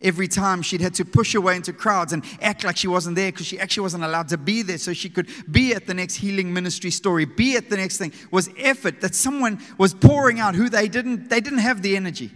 Every 0.02 0.28
time 0.28 0.64
she'd 0.64 0.82
had 0.82 0.96
to 0.96 1.06
push 1.06 1.34
her 1.34 1.42
way 1.42 1.56
into 1.56 1.74
crowds 1.74 2.12
and 2.12 2.24
act 2.42 2.64
like 2.64 2.76
she 2.76 2.88
wasn't 2.88 3.16
there 3.16 3.32
because 3.32 3.46
she 3.46 3.60
actually 3.60 3.84
wasn't 3.84 4.04
allowed 4.04 4.30
to 4.30 4.38
be 4.38 4.64
there 4.64 4.80
so 4.80 4.94
she 4.94 5.10
could 5.10 5.30
be 5.52 5.76
at 5.76 5.86
the 5.86 5.94
next 5.94 6.16
healing 6.16 6.52
ministry 6.52 6.90
story, 6.90 7.26
be 7.26 7.56
at 7.56 7.70
the 7.70 7.78
next 7.78 7.98
thing, 7.98 8.12
was 8.32 8.50
effort 8.58 9.02
that 9.02 9.14
someone 9.14 9.60
was 9.78 9.94
pouring 9.94 10.40
out 10.40 10.56
who 10.56 10.70
they 10.70 10.88
didn't, 10.88 11.30
they 11.30 11.40
didn't 11.40 11.60
have 11.60 11.84
the 11.84 11.96
energy. 11.96 12.32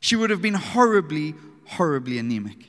She 0.00 0.16
would 0.16 0.30
have 0.30 0.40
been 0.40 0.54
horribly, 0.54 1.34
horribly 1.66 2.18
anemic. 2.18 2.64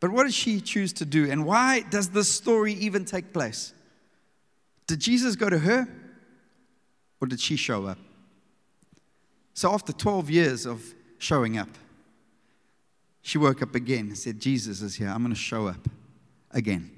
But 0.00 0.10
what 0.10 0.24
did 0.24 0.34
she 0.34 0.60
choose 0.60 0.92
to 0.94 1.04
do? 1.04 1.30
And 1.30 1.44
why 1.44 1.82
does 1.82 2.08
this 2.08 2.32
story 2.34 2.72
even 2.72 3.04
take 3.04 3.32
place? 3.32 3.72
Did 4.86 4.98
Jesus 4.98 5.36
go 5.36 5.48
to 5.48 5.58
her 5.58 5.86
or 7.20 7.28
did 7.28 7.38
she 7.38 7.54
show 7.56 7.86
up? 7.86 7.98
So, 9.52 9.72
after 9.72 9.92
12 9.92 10.30
years 10.30 10.66
of 10.66 10.82
showing 11.20 11.56
up. 11.56 11.68
She 13.22 13.38
woke 13.38 13.62
up 13.62 13.76
again 13.76 14.08
and 14.08 14.18
said, 14.18 14.40
Jesus 14.40 14.82
is 14.82 14.96
here. 14.96 15.08
I'm 15.08 15.18
going 15.18 15.30
to 15.30 15.38
show 15.38 15.68
up. 15.68 15.88
again. 16.50 16.90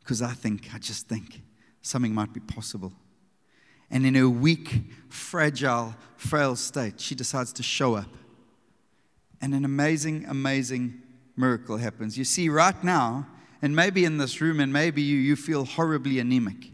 Because 0.00 0.22
I 0.22 0.32
think, 0.32 0.74
I 0.74 0.78
just 0.78 1.08
think 1.08 1.42
something 1.82 2.14
might 2.14 2.32
be 2.32 2.40
possible. 2.40 2.92
And 3.90 4.06
in 4.06 4.14
her 4.14 4.28
weak, 4.28 4.82
fragile, 5.08 5.94
frail 6.16 6.56
state, 6.56 7.00
she 7.00 7.14
decides 7.14 7.52
to 7.54 7.62
show 7.62 7.96
up. 7.96 8.08
And 9.40 9.54
an 9.54 9.64
amazing, 9.64 10.26
amazing 10.28 11.02
miracle 11.36 11.76
happens. 11.76 12.16
You 12.16 12.24
see, 12.24 12.48
right 12.48 12.82
now, 12.84 13.26
and 13.62 13.74
maybe 13.74 14.04
in 14.04 14.18
this 14.18 14.40
room, 14.40 14.60
and 14.60 14.72
maybe 14.72 15.02
you, 15.02 15.18
you 15.18 15.36
feel 15.36 15.64
horribly 15.64 16.18
anemic. 16.18 16.70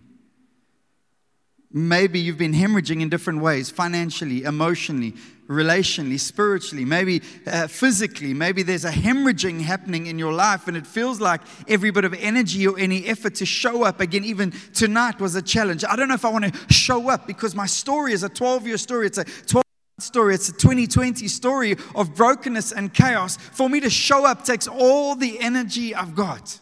Maybe 1.72 2.20
you've 2.20 2.38
been 2.38 2.54
hemorrhaging 2.54 3.00
in 3.00 3.08
different 3.08 3.40
ways 3.40 3.70
financially, 3.70 4.44
emotionally, 4.44 5.14
relationally, 5.48 6.18
spiritually, 6.18 6.84
maybe 6.84 7.22
uh, 7.46 7.66
physically. 7.66 8.34
Maybe 8.34 8.62
there's 8.62 8.84
a 8.84 8.90
hemorrhaging 8.90 9.60
happening 9.60 10.06
in 10.06 10.18
your 10.18 10.32
life, 10.32 10.68
and 10.68 10.76
it 10.76 10.86
feels 10.86 11.20
like 11.20 11.40
every 11.68 11.90
bit 11.90 12.04
of 12.04 12.14
energy 12.14 12.66
or 12.66 12.78
any 12.78 13.06
effort 13.06 13.36
to 13.36 13.46
show 13.46 13.84
up 13.84 14.00
again, 14.00 14.24
even 14.24 14.52
tonight, 14.74 15.20
was 15.20 15.34
a 15.34 15.42
challenge. 15.42 15.84
I 15.84 15.96
don't 15.96 16.08
know 16.08 16.14
if 16.14 16.24
I 16.24 16.30
want 16.30 16.52
to 16.52 16.74
show 16.74 17.10
up 17.10 17.26
because 17.26 17.54
my 17.54 17.66
story 17.66 18.12
is 18.12 18.22
a 18.22 18.28
12 18.28 18.66
year 18.66 18.78
story. 18.78 19.06
It's 19.06 19.18
a 19.18 19.24
12 19.24 19.62
story. 19.98 20.34
It's 20.34 20.48
a 20.48 20.52
2020 20.52 21.28
story 21.28 21.76
of 21.94 22.14
brokenness 22.14 22.72
and 22.72 22.92
chaos. 22.92 23.36
For 23.36 23.68
me 23.68 23.80
to 23.80 23.90
show 23.90 24.26
up 24.26 24.44
takes 24.44 24.66
all 24.66 25.14
the 25.14 25.38
energy 25.40 25.94
I've 25.94 26.14
got. 26.14 26.58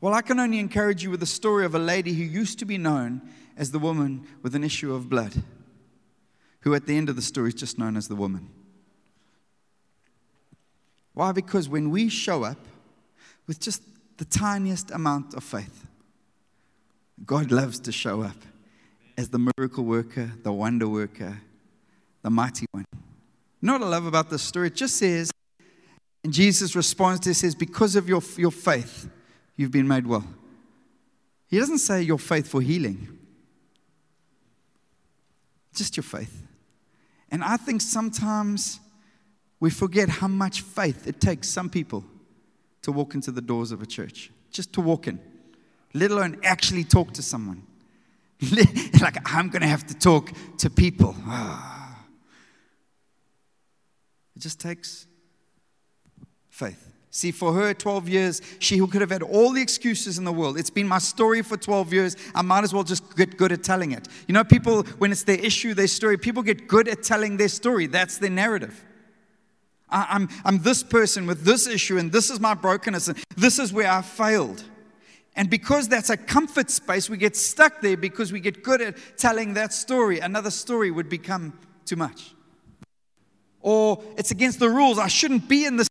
Well, 0.00 0.14
I 0.14 0.20
can 0.20 0.38
only 0.38 0.58
encourage 0.58 1.02
you 1.02 1.10
with 1.10 1.20
the 1.20 1.26
story 1.26 1.64
of 1.64 1.74
a 1.74 1.78
lady 1.78 2.12
who 2.12 2.24
used 2.24 2.58
to 2.58 2.66
be 2.66 2.76
known 2.76 3.22
as 3.56 3.70
the 3.70 3.78
woman 3.78 4.26
with 4.42 4.54
an 4.54 4.62
issue 4.62 4.94
of 4.94 5.08
blood 5.08 5.42
who 6.64 6.74
at 6.74 6.86
the 6.86 6.96
end 6.96 7.10
of 7.10 7.16
the 7.16 7.22
story 7.22 7.48
is 7.48 7.54
just 7.54 7.78
known 7.78 7.94
as 7.94 8.08
the 8.08 8.16
woman. 8.16 8.48
Why? 11.12 11.30
Because 11.30 11.68
when 11.68 11.90
we 11.90 12.08
show 12.08 12.42
up 12.42 12.56
with 13.46 13.60
just 13.60 13.82
the 14.16 14.24
tiniest 14.24 14.90
amount 14.90 15.34
of 15.34 15.44
faith, 15.44 15.86
God 17.24 17.52
loves 17.52 17.78
to 17.80 17.92
show 17.92 18.22
up 18.22 18.36
as 19.18 19.28
the 19.28 19.50
miracle 19.58 19.84
worker, 19.84 20.32
the 20.42 20.52
wonder 20.52 20.88
worker, 20.88 21.38
the 22.22 22.30
mighty 22.30 22.64
one. 22.70 22.86
You 22.92 23.66
know 23.66 23.74
what 23.74 23.82
I 23.82 23.88
love 23.88 24.06
about 24.06 24.30
this 24.30 24.42
story? 24.42 24.68
It 24.68 24.74
just 24.74 24.96
says, 24.96 25.30
and 26.24 26.32
Jesus 26.32 26.74
responds 26.74 27.20
to 27.20 27.30
it, 27.30 27.34
says, 27.34 27.54
Because 27.54 27.94
of 27.94 28.08
your, 28.08 28.22
your 28.38 28.50
faith, 28.50 29.06
you've 29.56 29.70
been 29.70 29.86
made 29.86 30.06
well. 30.06 30.24
He 31.46 31.58
doesn't 31.58 31.78
say 31.78 32.00
your 32.00 32.18
faith 32.18 32.48
for 32.48 32.62
healing, 32.62 33.18
just 35.74 35.98
your 35.98 36.04
faith. 36.04 36.40
And 37.34 37.42
I 37.42 37.56
think 37.56 37.80
sometimes 37.80 38.78
we 39.58 39.68
forget 39.68 40.08
how 40.08 40.28
much 40.28 40.60
faith 40.60 41.08
it 41.08 41.20
takes 41.20 41.48
some 41.48 41.68
people 41.68 42.04
to 42.82 42.92
walk 42.92 43.16
into 43.16 43.32
the 43.32 43.40
doors 43.40 43.72
of 43.72 43.82
a 43.82 43.86
church, 43.86 44.30
just 44.52 44.72
to 44.74 44.80
walk 44.80 45.08
in, 45.08 45.18
let 45.94 46.12
alone 46.12 46.38
actually 46.44 46.84
talk 46.84 47.12
to 47.14 47.22
someone. 47.22 47.66
like, 49.00 49.16
I'm 49.24 49.48
going 49.48 49.62
to 49.62 49.66
have 49.66 49.84
to 49.88 49.94
talk 49.94 50.30
to 50.58 50.70
people. 50.70 51.16
Ah. 51.26 52.04
It 54.36 54.38
just 54.38 54.60
takes 54.60 55.08
faith. 56.50 56.93
See, 57.14 57.30
for 57.30 57.52
her, 57.52 57.72
12 57.72 58.08
years, 58.08 58.42
she 58.58 58.76
who 58.76 58.88
could 58.88 59.00
have 59.00 59.10
had 59.10 59.22
all 59.22 59.52
the 59.52 59.62
excuses 59.62 60.18
in 60.18 60.24
the 60.24 60.32
world. 60.32 60.58
It's 60.58 60.68
been 60.68 60.88
my 60.88 60.98
story 60.98 61.42
for 61.42 61.56
12 61.56 61.92
years. 61.92 62.16
I 62.34 62.42
might 62.42 62.64
as 62.64 62.74
well 62.74 62.82
just 62.82 63.16
get 63.16 63.36
good 63.36 63.52
at 63.52 63.62
telling 63.62 63.92
it. 63.92 64.08
You 64.26 64.34
know, 64.34 64.42
people, 64.42 64.82
when 64.98 65.12
it's 65.12 65.22
their 65.22 65.38
issue, 65.38 65.74
their 65.74 65.86
story, 65.86 66.18
people 66.18 66.42
get 66.42 66.66
good 66.66 66.88
at 66.88 67.04
telling 67.04 67.36
their 67.36 67.46
story. 67.46 67.86
That's 67.86 68.18
their 68.18 68.30
narrative. 68.30 68.84
I, 69.88 70.08
I'm, 70.10 70.28
I'm 70.44 70.58
this 70.58 70.82
person 70.82 71.24
with 71.28 71.44
this 71.44 71.68
issue, 71.68 71.98
and 71.98 72.10
this 72.10 72.30
is 72.30 72.40
my 72.40 72.52
brokenness, 72.52 73.06
and 73.06 73.16
this 73.36 73.60
is 73.60 73.72
where 73.72 73.88
I 73.88 74.02
failed. 74.02 74.64
And 75.36 75.48
because 75.48 75.86
that's 75.86 76.10
a 76.10 76.16
comfort 76.16 76.68
space, 76.68 77.08
we 77.08 77.16
get 77.16 77.36
stuck 77.36 77.80
there 77.80 77.96
because 77.96 78.32
we 78.32 78.40
get 78.40 78.64
good 78.64 78.82
at 78.82 78.96
telling 79.16 79.54
that 79.54 79.72
story. 79.72 80.18
Another 80.18 80.50
story 80.50 80.90
would 80.90 81.08
become 81.08 81.56
too 81.84 81.94
much. 81.94 82.34
Or 83.60 84.02
it's 84.18 84.32
against 84.32 84.58
the 84.58 84.68
rules. 84.68 84.98
I 84.98 85.06
shouldn't 85.06 85.48
be 85.48 85.64
in 85.64 85.76
this 85.76 85.88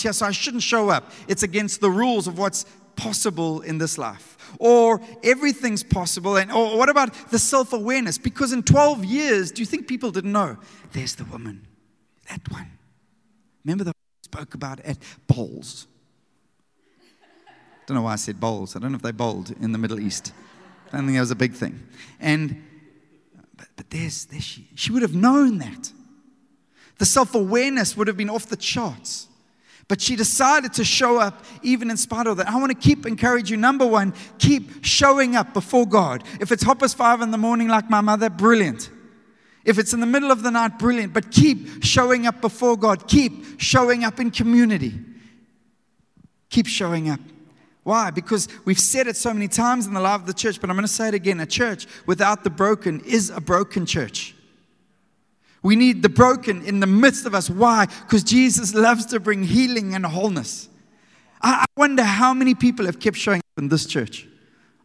here, 0.00 0.12
so 0.12 0.26
I 0.26 0.32
shouldn't 0.32 0.62
show 0.62 0.88
up. 0.88 1.10
It's 1.28 1.42
against 1.42 1.80
the 1.80 1.90
rules 1.90 2.26
of 2.26 2.38
what's 2.38 2.64
possible 2.96 3.60
in 3.60 3.78
this 3.78 3.98
life. 3.98 4.36
Or 4.58 5.00
everything's 5.22 5.82
possible. 5.82 6.36
And 6.36 6.50
or 6.50 6.78
what 6.78 6.88
about 6.88 7.12
the 7.30 7.38
self-awareness? 7.38 8.18
Because 8.18 8.52
in 8.52 8.62
12 8.62 9.04
years, 9.04 9.52
do 9.52 9.60
you 9.62 9.66
think 9.66 9.86
people 9.86 10.10
didn't 10.10 10.32
know? 10.32 10.56
There's 10.92 11.14
the 11.14 11.24
woman. 11.24 11.66
That 12.30 12.40
one. 12.50 12.70
Remember 13.64 13.84
the 13.84 13.92
spoke 14.22 14.54
about 14.54 14.80
at 14.80 14.98
bowls. 15.26 15.86
Don't 17.86 17.96
know 17.96 18.02
why 18.02 18.14
I 18.14 18.16
said 18.16 18.40
bowls. 18.40 18.74
I 18.74 18.80
don't 18.80 18.90
know 18.92 18.96
if 18.96 19.02
they 19.02 19.12
bowled 19.12 19.54
in 19.60 19.72
the 19.72 19.78
Middle 19.78 20.00
East. 20.00 20.32
I 20.88 20.96
don't 20.96 21.06
think 21.06 21.16
that 21.16 21.20
was 21.20 21.30
a 21.30 21.36
big 21.36 21.54
thing. 21.54 21.86
And 22.20 22.62
but, 23.56 23.68
but 23.76 23.90
there's, 23.90 24.26
there's 24.26 24.42
she. 24.42 24.68
She 24.74 24.92
would 24.92 25.02
have 25.02 25.14
known 25.14 25.58
that. 25.58 25.92
The 26.98 27.06
self 27.06 27.34
awareness 27.34 27.96
would 27.96 28.08
have 28.08 28.16
been 28.16 28.30
off 28.30 28.46
the 28.46 28.56
charts. 28.56 29.28
But 29.88 30.00
she 30.00 30.16
decided 30.16 30.72
to 30.74 30.84
show 30.84 31.18
up 31.18 31.44
even 31.62 31.90
in 31.90 31.96
spite 31.96 32.26
of 32.26 32.38
that. 32.38 32.48
I 32.48 32.56
want 32.56 32.70
to 32.70 32.78
keep 32.78 33.06
encourage 33.06 33.50
you. 33.50 33.56
Number 33.56 33.86
one, 33.86 34.14
keep 34.38 34.84
showing 34.84 35.36
up 35.36 35.54
before 35.54 35.86
God. 35.86 36.24
If 36.40 36.50
it's 36.50 36.64
hoppers 36.64 36.92
five 36.92 37.20
in 37.20 37.30
the 37.30 37.38
morning 37.38 37.68
like 37.68 37.88
my 37.88 38.00
mother, 38.00 38.28
brilliant. 38.28 38.90
If 39.64 39.78
it's 39.78 39.92
in 39.92 39.98
the 40.00 40.06
middle 40.06 40.30
of 40.30 40.44
the 40.44 40.50
night, 40.50 40.78
brilliant. 40.78 41.12
But 41.12 41.32
keep 41.32 41.82
showing 41.82 42.26
up 42.26 42.40
before 42.40 42.76
God. 42.76 43.08
Keep 43.08 43.60
showing 43.60 44.04
up 44.04 44.20
in 44.20 44.30
community. 44.30 44.94
Keep 46.50 46.68
showing 46.68 47.10
up. 47.10 47.20
Why? 47.82 48.10
Because 48.10 48.48
we've 48.64 48.78
said 48.78 49.08
it 49.08 49.16
so 49.16 49.32
many 49.32 49.48
times 49.48 49.86
in 49.86 49.94
the 49.94 50.00
life 50.00 50.20
of 50.20 50.26
the 50.26 50.34
church, 50.34 50.60
but 50.60 50.70
I'm 50.70 50.76
going 50.76 50.86
to 50.86 50.92
say 50.92 51.08
it 51.08 51.14
again. 51.14 51.40
A 51.40 51.46
church 51.46 51.86
without 52.06 52.44
the 52.44 52.50
broken 52.50 53.00
is 53.00 53.30
a 53.30 53.40
broken 53.40 53.86
church. 53.86 54.35
We 55.66 55.74
need 55.74 56.00
the 56.00 56.08
broken 56.08 56.62
in 56.62 56.78
the 56.78 56.86
midst 56.86 57.26
of 57.26 57.34
us. 57.34 57.50
Why? 57.50 57.86
Because 57.86 58.22
Jesus 58.22 58.72
loves 58.72 59.04
to 59.06 59.18
bring 59.18 59.42
healing 59.42 59.96
and 59.96 60.06
wholeness. 60.06 60.68
I 61.42 61.64
wonder 61.76 62.04
how 62.04 62.32
many 62.32 62.54
people 62.54 62.86
have 62.86 63.00
kept 63.00 63.16
showing 63.16 63.40
up 63.40 63.58
in 63.58 63.68
this 63.68 63.84
church 63.84 64.28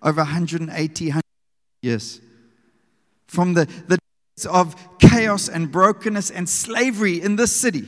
over 0.02 0.22
180 0.22 1.14
years. 1.84 2.20
From 3.28 3.54
the, 3.54 3.66
the 3.90 4.00
days 4.00 4.48
of 4.48 4.76
chaos 4.98 5.50
and 5.50 5.72
brokenness 5.72 6.32
and 6.32 6.50
slavery 6.50 7.22
in 7.22 7.36
this 7.36 7.56
city, 7.56 7.86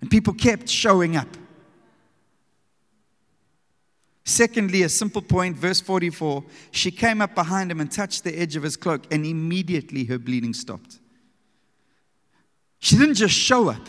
and 0.00 0.10
people 0.10 0.32
kept 0.32 0.66
showing 0.66 1.16
up. 1.16 1.28
Secondly, 4.24 4.82
a 4.82 4.88
simple 4.88 5.20
point, 5.20 5.58
verse 5.58 5.82
44 5.82 6.42
she 6.70 6.90
came 6.90 7.20
up 7.20 7.34
behind 7.34 7.70
him 7.70 7.82
and 7.82 7.92
touched 7.92 8.24
the 8.24 8.34
edge 8.34 8.56
of 8.56 8.62
his 8.62 8.78
cloak, 8.78 9.12
and 9.12 9.26
immediately 9.26 10.04
her 10.04 10.18
bleeding 10.18 10.54
stopped. 10.54 11.00
She 12.80 12.96
didn't 12.96 13.14
just 13.14 13.34
show 13.34 13.68
up. 13.68 13.88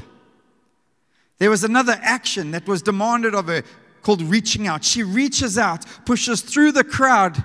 There 1.40 1.50
was 1.50 1.64
another 1.64 1.98
action 2.02 2.52
that 2.52 2.68
was 2.68 2.82
demanded 2.82 3.34
of 3.34 3.48
her 3.48 3.64
called 4.04 4.22
reaching 4.22 4.68
out. 4.68 4.84
She 4.84 5.02
reaches 5.02 5.58
out, 5.58 5.86
pushes 6.06 6.42
through 6.42 6.74
the 6.74 6.84
crowd, 6.84 7.44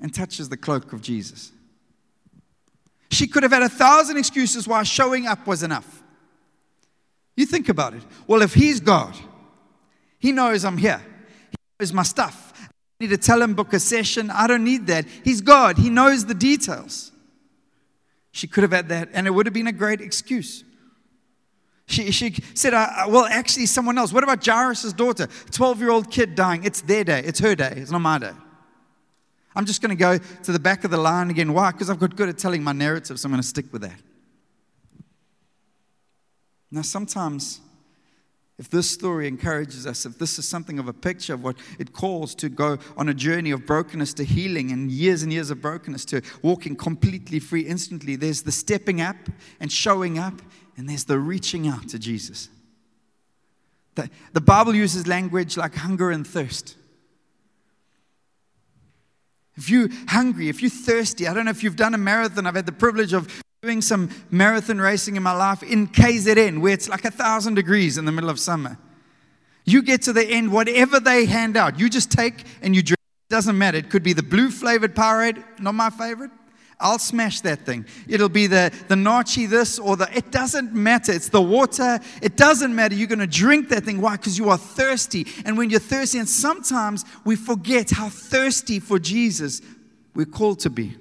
and 0.00 0.14
touches 0.14 0.48
the 0.48 0.56
cloak 0.56 0.92
of 0.92 1.00
Jesus. 1.00 1.50
She 3.10 3.26
could 3.26 3.42
have 3.42 3.52
had 3.52 3.62
a 3.62 3.68
thousand 3.68 4.16
excuses 4.16 4.68
why 4.68 4.82
showing 4.82 5.26
up 5.26 5.46
was 5.46 5.62
enough. 5.62 6.02
You 7.36 7.46
think 7.46 7.68
about 7.68 7.94
it. 7.94 8.02
Well, 8.26 8.42
if 8.42 8.54
He's 8.54 8.80
God, 8.80 9.14
He 10.18 10.30
knows 10.32 10.64
I'm 10.64 10.78
here, 10.78 11.00
He 11.50 11.56
knows 11.80 11.92
my 11.92 12.02
stuff. 12.02 12.52
I 12.60 12.68
need 13.00 13.10
to 13.10 13.16
tell 13.16 13.40
Him, 13.40 13.54
book 13.54 13.72
a 13.72 13.80
session. 13.80 14.30
I 14.30 14.46
don't 14.46 14.64
need 14.64 14.86
that. 14.88 15.06
He's 15.24 15.40
God, 15.40 15.78
He 15.78 15.88
knows 15.88 16.26
the 16.26 16.34
details. 16.34 17.12
She 18.38 18.46
could 18.46 18.62
have 18.62 18.70
had 18.70 18.88
that, 18.90 19.08
and 19.14 19.26
it 19.26 19.30
would 19.30 19.46
have 19.46 19.52
been 19.52 19.66
a 19.66 19.72
great 19.72 20.00
excuse. 20.00 20.62
She, 21.86 22.12
she 22.12 22.36
said, 22.54 22.72
Well, 22.72 23.24
actually, 23.24 23.66
someone 23.66 23.98
else. 23.98 24.12
What 24.12 24.22
about 24.22 24.46
Jairus' 24.46 24.92
daughter? 24.92 25.26
12 25.50 25.80
year 25.80 25.90
old 25.90 26.08
kid 26.08 26.36
dying. 26.36 26.62
It's 26.62 26.80
their 26.82 27.02
day. 27.02 27.20
It's 27.24 27.40
her 27.40 27.56
day. 27.56 27.72
It's 27.74 27.90
not 27.90 28.00
my 28.00 28.16
day. 28.18 28.30
I'm 29.56 29.64
just 29.64 29.82
going 29.82 29.90
to 29.90 29.96
go 29.96 30.18
to 30.18 30.52
the 30.52 30.60
back 30.60 30.84
of 30.84 30.92
the 30.92 30.98
line 30.98 31.30
again. 31.30 31.52
Why? 31.52 31.72
Because 31.72 31.90
I've 31.90 31.98
got 31.98 32.14
good 32.14 32.28
at 32.28 32.38
telling 32.38 32.62
my 32.62 32.70
narrative, 32.70 33.18
so 33.18 33.26
I'm 33.26 33.32
going 33.32 33.42
to 33.42 33.48
stick 33.48 33.72
with 33.72 33.82
that. 33.82 34.00
Now, 36.70 36.82
sometimes 36.82 37.60
if 38.58 38.68
this 38.68 38.90
story 38.90 39.28
encourages 39.28 39.86
us, 39.86 40.04
if 40.04 40.18
this 40.18 40.36
is 40.38 40.48
something 40.48 40.80
of 40.80 40.88
a 40.88 40.92
picture 40.92 41.32
of 41.32 41.44
what 41.44 41.56
it 41.78 41.92
calls 41.92 42.34
to 42.36 42.48
go 42.48 42.78
on 42.96 43.08
a 43.08 43.14
journey 43.14 43.52
of 43.52 43.64
brokenness 43.64 44.12
to 44.14 44.24
healing 44.24 44.72
and 44.72 44.90
years 44.90 45.22
and 45.22 45.32
years 45.32 45.50
of 45.50 45.62
brokenness 45.62 46.04
to 46.06 46.22
walking 46.42 46.74
completely 46.74 47.38
free 47.38 47.60
instantly, 47.60 48.16
there's 48.16 48.42
the 48.42 48.50
stepping 48.50 49.00
up 49.00 49.16
and 49.60 49.70
showing 49.70 50.18
up, 50.18 50.42
and 50.76 50.88
there's 50.88 51.04
the 51.04 51.18
reaching 51.18 51.68
out 51.68 51.88
to 51.88 52.00
Jesus. 52.00 52.48
The, 53.94 54.10
the 54.32 54.40
Bible 54.40 54.74
uses 54.74 55.06
language 55.06 55.56
like 55.56 55.76
hunger 55.76 56.10
and 56.10 56.26
thirst. 56.26 56.76
If 59.56 59.70
you're 59.70 59.88
hungry, 60.08 60.48
if 60.48 60.62
you're 60.62 60.70
thirsty, 60.70 61.28
I 61.28 61.34
don't 61.34 61.44
know 61.44 61.50
if 61.52 61.62
you've 61.62 61.76
done 61.76 61.94
a 61.94 61.98
marathon, 61.98 62.46
I've 62.46 62.54
had 62.56 62.66
the 62.66 62.72
privilege 62.72 63.12
of 63.12 63.42
doing 63.62 63.82
some 63.82 64.08
marathon 64.30 64.80
racing 64.80 65.16
in 65.16 65.22
my 65.24 65.32
life 65.32 65.64
in 65.64 65.88
KZN, 65.88 66.60
where 66.60 66.72
it's 66.72 66.88
like 66.88 67.04
a 67.04 67.10
thousand 67.10 67.54
degrees 67.54 67.98
in 67.98 68.04
the 68.04 68.12
middle 68.12 68.30
of 68.30 68.38
summer. 68.38 68.78
You 69.64 69.82
get 69.82 70.02
to 70.02 70.12
the 70.12 70.24
end, 70.24 70.52
whatever 70.52 71.00
they 71.00 71.26
hand 71.26 71.56
out, 71.56 71.76
you 71.76 71.90
just 71.90 72.12
take 72.12 72.44
and 72.62 72.76
you 72.76 72.82
drink. 72.82 73.00
It 73.28 73.34
doesn't 73.34 73.58
matter. 73.58 73.76
It 73.76 73.90
could 73.90 74.04
be 74.04 74.12
the 74.12 74.22
blue 74.22 74.52
flavored 74.52 74.94
Powerade, 74.94 75.42
not 75.58 75.74
my 75.74 75.90
favorite. 75.90 76.30
I'll 76.78 77.00
smash 77.00 77.40
that 77.40 77.66
thing. 77.66 77.84
It'll 78.06 78.28
be 78.28 78.46
the, 78.46 78.72
the 78.86 78.94
Nachi 78.94 79.48
this 79.48 79.80
or 79.80 79.96
the, 79.96 80.08
it 80.16 80.30
doesn't 80.30 80.72
matter. 80.72 81.10
It's 81.10 81.28
the 81.28 81.42
water. 81.42 81.98
It 82.22 82.36
doesn't 82.36 82.72
matter. 82.72 82.94
You're 82.94 83.08
going 83.08 83.18
to 83.18 83.26
drink 83.26 83.70
that 83.70 83.82
thing. 83.82 84.00
Why? 84.00 84.12
Because 84.12 84.38
you 84.38 84.50
are 84.50 84.56
thirsty. 84.56 85.26
And 85.44 85.58
when 85.58 85.68
you're 85.68 85.80
thirsty, 85.80 86.20
and 86.20 86.28
sometimes 86.28 87.04
we 87.24 87.34
forget 87.34 87.90
how 87.90 88.08
thirsty 88.08 88.78
for 88.78 89.00
Jesus 89.00 89.62
we're 90.14 90.26
called 90.26 90.60
to 90.60 90.70
be. 90.70 90.94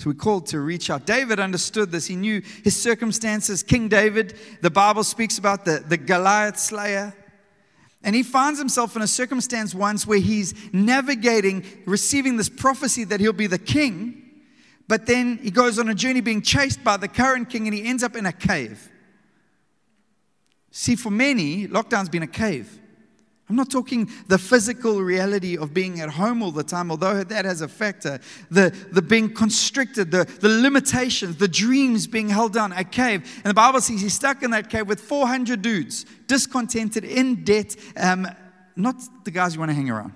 So 0.00 0.08
we're 0.08 0.14
called 0.14 0.46
to 0.46 0.60
reach 0.60 0.88
out. 0.88 1.04
David 1.04 1.38
understood 1.38 1.92
this. 1.92 2.06
He 2.06 2.16
knew 2.16 2.40
his 2.64 2.74
circumstances. 2.74 3.62
King 3.62 3.86
David, 3.88 4.34
the 4.62 4.70
Bible 4.70 5.04
speaks 5.04 5.36
about 5.36 5.66
the, 5.66 5.84
the 5.86 5.98
Goliath 5.98 6.58
slayer. 6.58 7.12
And 8.02 8.16
he 8.16 8.22
finds 8.22 8.58
himself 8.58 8.96
in 8.96 9.02
a 9.02 9.06
circumstance 9.06 9.74
once 9.74 10.06
where 10.06 10.18
he's 10.18 10.54
navigating, 10.72 11.66
receiving 11.84 12.38
this 12.38 12.48
prophecy 12.48 13.04
that 13.04 13.20
he'll 13.20 13.34
be 13.34 13.46
the 13.46 13.58
king. 13.58 14.22
But 14.88 15.04
then 15.04 15.36
he 15.36 15.50
goes 15.50 15.78
on 15.78 15.90
a 15.90 15.94
journey 15.94 16.22
being 16.22 16.40
chased 16.40 16.82
by 16.82 16.96
the 16.96 17.06
current 17.06 17.50
king 17.50 17.66
and 17.66 17.76
he 17.76 17.84
ends 17.84 18.02
up 18.02 18.16
in 18.16 18.24
a 18.24 18.32
cave. 18.32 18.90
See, 20.70 20.96
for 20.96 21.10
many, 21.10 21.68
lockdown's 21.68 22.08
been 22.08 22.22
a 22.22 22.26
cave. 22.26 22.79
I'm 23.50 23.56
not 23.56 23.68
talking 23.68 24.08
the 24.28 24.38
physical 24.38 25.02
reality 25.02 25.58
of 25.58 25.74
being 25.74 26.00
at 26.00 26.08
home 26.08 26.40
all 26.40 26.52
the 26.52 26.62
time, 26.62 26.88
although 26.92 27.24
that 27.24 27.44
has 27.44 27.62
a 27.62 27.66
factor. 27.66 28.20
The, 28.48 28.72
the 28.92 29.02
being 29.02 29.34
constricted, 29.34 30.12
the, 30.12 30.24
the 30.38 30.48
limitations, 30.48 31.34
the 31.34 31.48
dreams 31.48 32.06
being 32.06 32.28
held 32.28 32.52
down, 32.52 32.70
a 32.70 32.84
cave. 32.84 33.28
And 33.42 33.50
the 33.50 33.54
Bible 33.54 33.80
says 33.80 34.02
he's 34.02 34.14
stuck 34.14 34.44
in 34.44 34.52
that 34.52 34.70
cave 34.70 34.86
with 34.86 35.00
400 35.00 35.62
dudes, 35.62 36.06
discontented, 36.28 37.02
in 37.02 37.42
debt, 37.42 37.74
um, 37.96 38.28
not 38.76 38.94
the 39.24 39.32
guys 39.32 39.54
you 39.54 39.58
want 39.58 39.70
to 39.70 39.74
hang 39.74 39.90
around. 39.90 40.12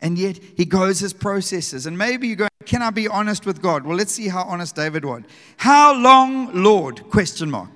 And 0.00 0.16
yet 0.16 0.40
he 0.56 0.64
goes 0.64 1.00
his 1.00 1.12
processes. 1.12 1.84
And 1.84 1.98
maybe 1.98 2.28
you 2.28 2.36
go, 2.36 2.48
can 2.64 2.80
I 2.80 2.88
be 2.88 3.08
honest 3.08 3.44
with 3.44 3.60
God? 3.60 3.84
Well, 3.84 3.98
let's 3.98 4.12
see 4.12 4.28
how 4.28 4.44
honest 4.44 4.74
David 4.74 5.04
was. 5.04 5.24
How 5.58 5.94
long, 5.94 6.62
Lord? 6.62 7.10
Question 7.10 7.50
mark. 7.50 7.68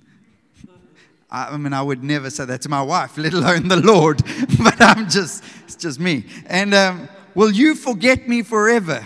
I 1.33 1.57
mean, 1.57 1.73
I 1.73 1.81
would 1.81 2.03
never 2.03 2.29
say 2.29 2.45
that 2.45 2.61
to 2.61 2.69
my 2.69 2.83
wife, 2.83 3.17
let 3.17 3.33
alone 3.33 3.67
the 3.67 3.77
Lord. 3.77 4.21
but 4.63 4.79
I'm 4.79 5.09
just, 5.09 5.43
it's 5.63 5.75
just 5.75 5.99
me. 5.99 6.25
And 6.45 6.75
um, 6.75 7.09
will 7.33 7.49
you 7.49 7.73
forget 7.73 8.29
me 8.29 8.43
forever? 8.43 9.03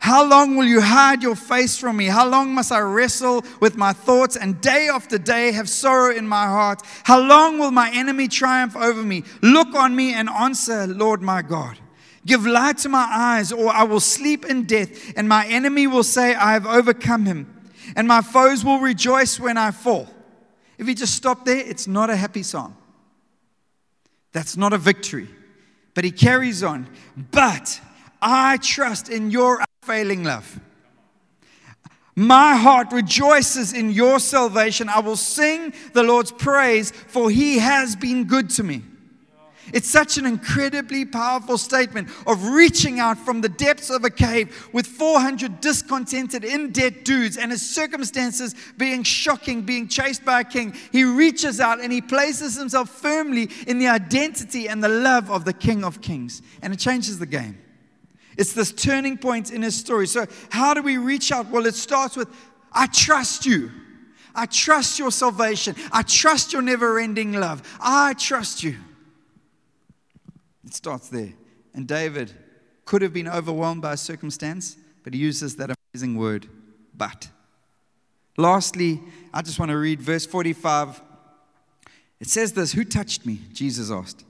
How 0.00 0.26
long 0.28 0.56
will 0.56 0.64
you 0.64 0.80
hide 0.80 1.22
your 1.22 1.36
face 1.36 1.78
from 1.78 1.98
me? 1.98 2.06
How 2.06 2.26
long 2.26 2.52
must 2.54 2.72
I 2.72 2.80
wrestle 2.80 3.44
with 3.60 3.76
my 3.76 3.92
thoughts 3.92 4.34
and 4.34 4.60
day 4.60 4.88
after 4.88 5.16
day 5.16 5.52
have 5.52 5.68
sorrow 5.68 6.12
in 6.12 6.26
my 6.26 6.46
heart? 6.46 6.82
How 7.04 7.20
long 7.20 7.60
will 7.60 7.70
my 7.70 7.88
enemy 7.94 8.26
triumph 8.26 8.74
over 8.74 9.02
me? 9.02 9.22
Look 9.40 9.72
on 9.74 9.94
me 9.94 10.12
and 10.12 10.28
answer, 10.28 10.88
Lord 10.88 11.22
my 11.22 11.40
God. 11.40 11.78
Give 12.26 12.44
light 12.46 12.78
to 12.78 12.88
my 12.88 13.06
eyes, 13.08 13.52
or 13.52 13.68
I 13.68 13.84
will 13.84 14.00
sleep 14.00 14.44
in 14.44 14.64
death, 14.64 15.16
and 15.16 15.28
my 15.28 15.46
enemy 15.46 15.86
will 15.86 16.02
say, 16.02 16.34
I 16.34 16.54
have 16.54 16.66
overcome 16.66 17.26
him, 17.26 17.70
and 17.94 18.08
my 18.08 18.22
foes 18.22 18.64
will 18.64 18.80
rejoice 18.80 19.38
when 19.38 19.56
I 19.56 19.70
fall. 19.70 20.08
If 20.80 20.88
you 20.88 20.94
just 20.94 21.14
stop 21.14 21.44
there, 21.44 21.58
it's 21.58 21.86
not 21.86 22.08
a 22.08 22.16
happy 22.16 22.42
song. 22.42 22.74
That's 24.32 24.56
not 24.56 24.72
a 24.72 24.78
victory. 24.78 25.28
But 25.92 26.04
he 26.04 26.10
carries 26.10 26.62
on. 26.62 26.88
But 27.30 27.78
I 28.22 28.56
trust 28.56 29.10
in 29.10 29.30
your 29.30 29.62
unfailing 29.82 30.24
love. 30.24 30.58
My 32.16 32.56
heart 32.56 32.92
rejoices 32.92 33.74
in 33.74 33.90
your 33.90 34.18
salvation. 34.18 34.88
I 34.88 35.00
will 35.00 35.16
sing 35.16 35.74
the 35.92 36.02
Lord's 36.02 36.32
praise, 36.32 36.92
for 36.92 37.28
he 37.28 37.58
has 37.58 37.94
been 37.94 38.24
good 38.24 38.48
to 38.50 38.62
me. 38.62 38.82
It's 39.72 39.90
such 39.90 40.18
an 40.18 40.26
incredibly 40.26 41.04
powerful 41.04 41.58
statement 41.58 42.08
of 42.26 42.48
reaching 42.48 43.00
out 43.00 43.18
from 43.18 43.40
the 43.40 43.48
depths 43.48 43.90
of 43.90 44.04
a 44.04 44.10
cave 44.10 44.68
with 44.72 44.86
400 44.86 45.60
discontented, 45.60 46.44
in 46.44 46.72
debt 46.72 47.04
dudes 47.04 47.36
and 47.36 47.50
his 47.50 47.68
circumstances 47.68 48.54
being 48.76 49.02
shocking, 49.02 49.62
being 49.62 49.88
chased 49.88 50.24
by 50.24 50.40
a 50.40 50.44
king. 50.44 50.74
He 50.92 51.04
reaches 51.04 51.60
out 51.60 51.80
and 51.80 51.92
he 51.92 52.00
places 52.00 52.56
himself 52.56 52.90
firmly 52.90 53.48
in 53.66 53.78
the 53.78 53.88
identity 53.88 54.68
and 54.68 54.82
the 54.82 54.88
love 54.88 55.30
of 55.30 55.44
the 55.44 55.52
King 55.52 55.84
of 55.84 56.00
Kings. 56.00 56.42
And 56.62 56.72
it 56.72 56.78
changes 56.78 57.18
the 57.18 57.26
game. 57.26 57.58
It's 58.36 58.52
this 58.52 58.72
turning 58.72 59.18
point 59.18 59.52
in 59.52 59.62
his 59.62 59.76
story. 59.76 60.06
So, 60.06 60.26
how 60.50 60.72
do 60.72 60.82
we 60.82 60.96
reach 60.96 61.30
out? 61.32 61.50
Well, 61.50 61.66
it 61.66 61.74
starts 61.74 62.16
with 62.16 62.28
I 62.72 62.86
trust 62.86 63.46
you. 63.46 63.70
I 64.34 64.46
trust 64.46 64.98
your 64.98 65.10
salvation. 65.10 65.74
I 65.92 66.02
trust 66.02 66.52
your 66.52 66.62
never 66.62 66.98
ending 66.98 67.32
love. 67.32 67.62
I 67.80 68.14
trust 68.14 68.62
you. 68.62 68.76
It 70.64 70.74
starts 70.74 71.08
there. 71.08 71.32
And 71.74 71.86
David 71.86 72.32
could 72.84 73.02
have 73.02 73.12
been 73.12 73.28
overwhelmed 73.28 73.82
by 73.82 73.94
circumstance, 73.94 74.76
but 75.04 75.14
he 75.14 75.20
uses 75.20 75.56
that 75.56 75.70
amazing 75.94 76.16
word, 76.16 76.46
but. 76.96 77.28
Lastly, 78.36 79.00
I 79.32 79.42
just 79.42 79.58
want 79.58 79.70
to 79.70 79.76
read 79.76 80.00
verse 80.00 80.26
45. 80.26 81.02
It 82.20 82.28
says 82.28 82.52
this 82.52 82.72
Who 82.72 82.84
touched 82.84 83.26
me? 83.26 83.40
Jesus 83.52 83.90
asked. 83.90 84.24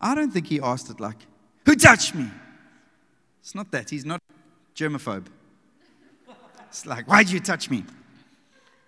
I 0.00 0.14
don't 0.14 0.30
think 0.30 0.46
he 0.46 0.60
asked 0.60 0.90
it 0.90 1.00
like, 1.00 1.18
Who 1.66 1.74
touched 1.74 2.14
me? 2.14 2.28
It's 3.40 3.54
not 3.54 3.70
that. 3.72 3.90
He's 3.90 4.04
not 4.04 4.20
germaphobe. 4.74 5.26
It's 6.68 6.86
like, 6.86 7.06
why'd 7.06 7.28
you 7.28 7.40
touch 7.40 7.68
me? 7.68 7.84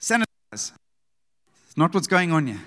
Sanitize. 0.00 0.24
It's 0.52 1.76
not 1.76 1.92
what's 1.92 2.06
going 2.06 2.32
on 2.32 2.46
here. 2.46 2.60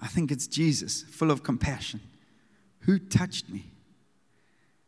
I 0.00 0.06
think 0.06 0.30
it's 0.30 0.46
Jesus, 0.46 1.02
full 1.02 1.30
of 1.30 1.42
compassion. 1.42 2.00
Who 2.84 2.98
touched 2.98 3.48
me? 3.48 3.66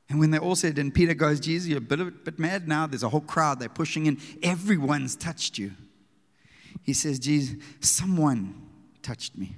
And 0.09 0.21
when 0.21 0.31
they 0.31 0.39
all 0.39 0.55
said, 0.55 0.79
and 0.79 0.95
Peter 0.95 1.15
goes, 1.15 1.41
Jesus, 1.41 1.69
you're 1.69 1.79
a 1.79 1.81
bit, 1.81 2.01
a 2.01 2.05
bit 2.07 2.39
mad 2.39 2.69
now. 2.69 2.87
There's 2.87 3.03
a 3.03 3.09
whole 3.09 3.21
crowd. 3.21 3.59
They're 3.59 3.69
pushing 3.69 4.07
in. 4.07 4.19
Everyone's 4.43 5.17
touched 5.17 5.59
you. 5.59 5.73
He 6.83 6.93
says, 6.93 7.19
Jesus, 7.19 7.57
someone 7.81 8.55
touched 9.03 9.37
me. 9.37 9.57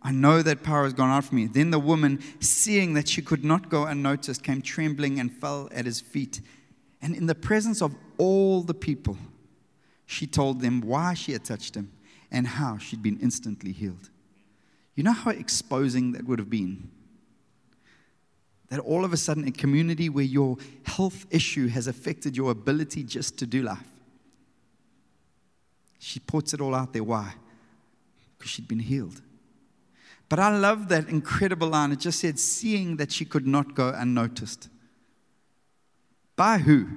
I 0.00 0.12
know 0.12 0.42
that 0.42 0.62
power 0.62 0.84
has 0.84 0.92
gone 0.92 1.10
out 1.10 1.24
from 1.24 1.36
me. 1.36 1.46
Then 1.46 1.70
the 1.70 1.78
woman, 1.78 2.20
seeing 2.40 2.94
that 2.94 3.08
she 3.08 3.22
could 3.22 3.44
not 3.44 3.68
go 3.68 3.84
unnoticed, 3.84 4.42
came 4.42 4.62
trembling 4.62 5.18
and 5.18 5.32
fell 5.32 5.68
at 5.72 5.86
his 5.86 6.00
feet. 6.00 6.40
And 7.02 7.14
in 7.14 7.26
the 7.26 7.34
presence 7.34 7.82
of 7.82 7.94
all 8.16 8.62
the 8.62 8.74
people, 8.74 9.18
she 10.06 10.26
told 10.26 10.60
them 10.60 10.80
why 10.80 11.14
she 11.14 11.32
had 11.32 11.44
touched 11.44 11.74
him 11.74 11.90
and 12.30 12.46
how 12.46 12.78
she'd 12.78 13.02
been 13.02 13.18
instantly 13.20 13.72
healed. 13.72 14.10
You 14.94 15.02
know 15.02 15.12
how 15.12 15.30
exposing 15.30 16.12
that 16.12 16.24
would 16.26 16.38
have 16.38 16.50
been? 16.50 16.90
That 18.70 18.80
all 18.80 19.04
of 19.04 19.12
a 19.12 19.16
sudden, 19.16 19.46
a 19.46 19.52
community 19.52 20.08
where 20.08 20.24
your 20.24 20.56
health 20.84 21.26
issue 21.30 21.68
has 21.68 21.86
affected 21.86 22.36
your 22.36 22.50
ability 22.50 23.04
just 23.04 23.38
to 23.38 23.46
do 23.46 23.62
life. 23.62 23.78
She 25.98 26.20
puts 26.20 26.54
it 26.54 26.60
all 26.60 26.74
out 26.74 26.92
there. 26.92 27.04
Why? 27.04 27.34
Because 28.36 28.50
she'd 28.50 28.68
been 28.68 28.80
healed. 28.80 29.20
But 30.28 30.38
I 30.38 30.56
love 30.56 30.88
that 30.88 31.08
incredible 31.08 31.68
line. 31.68 31.92
It 31.92 32.00
just 32.00 32.20
said, 32.20 32.38
seeing 32.38 32.96
that 32.96 33.12
she 33.12 33.24
could 33.24 33.46
not 33.46 33.74
go 33.74 33.92
unnoticed. 33.94 34.68
By 36.36 36.58
who? 36.58 36.88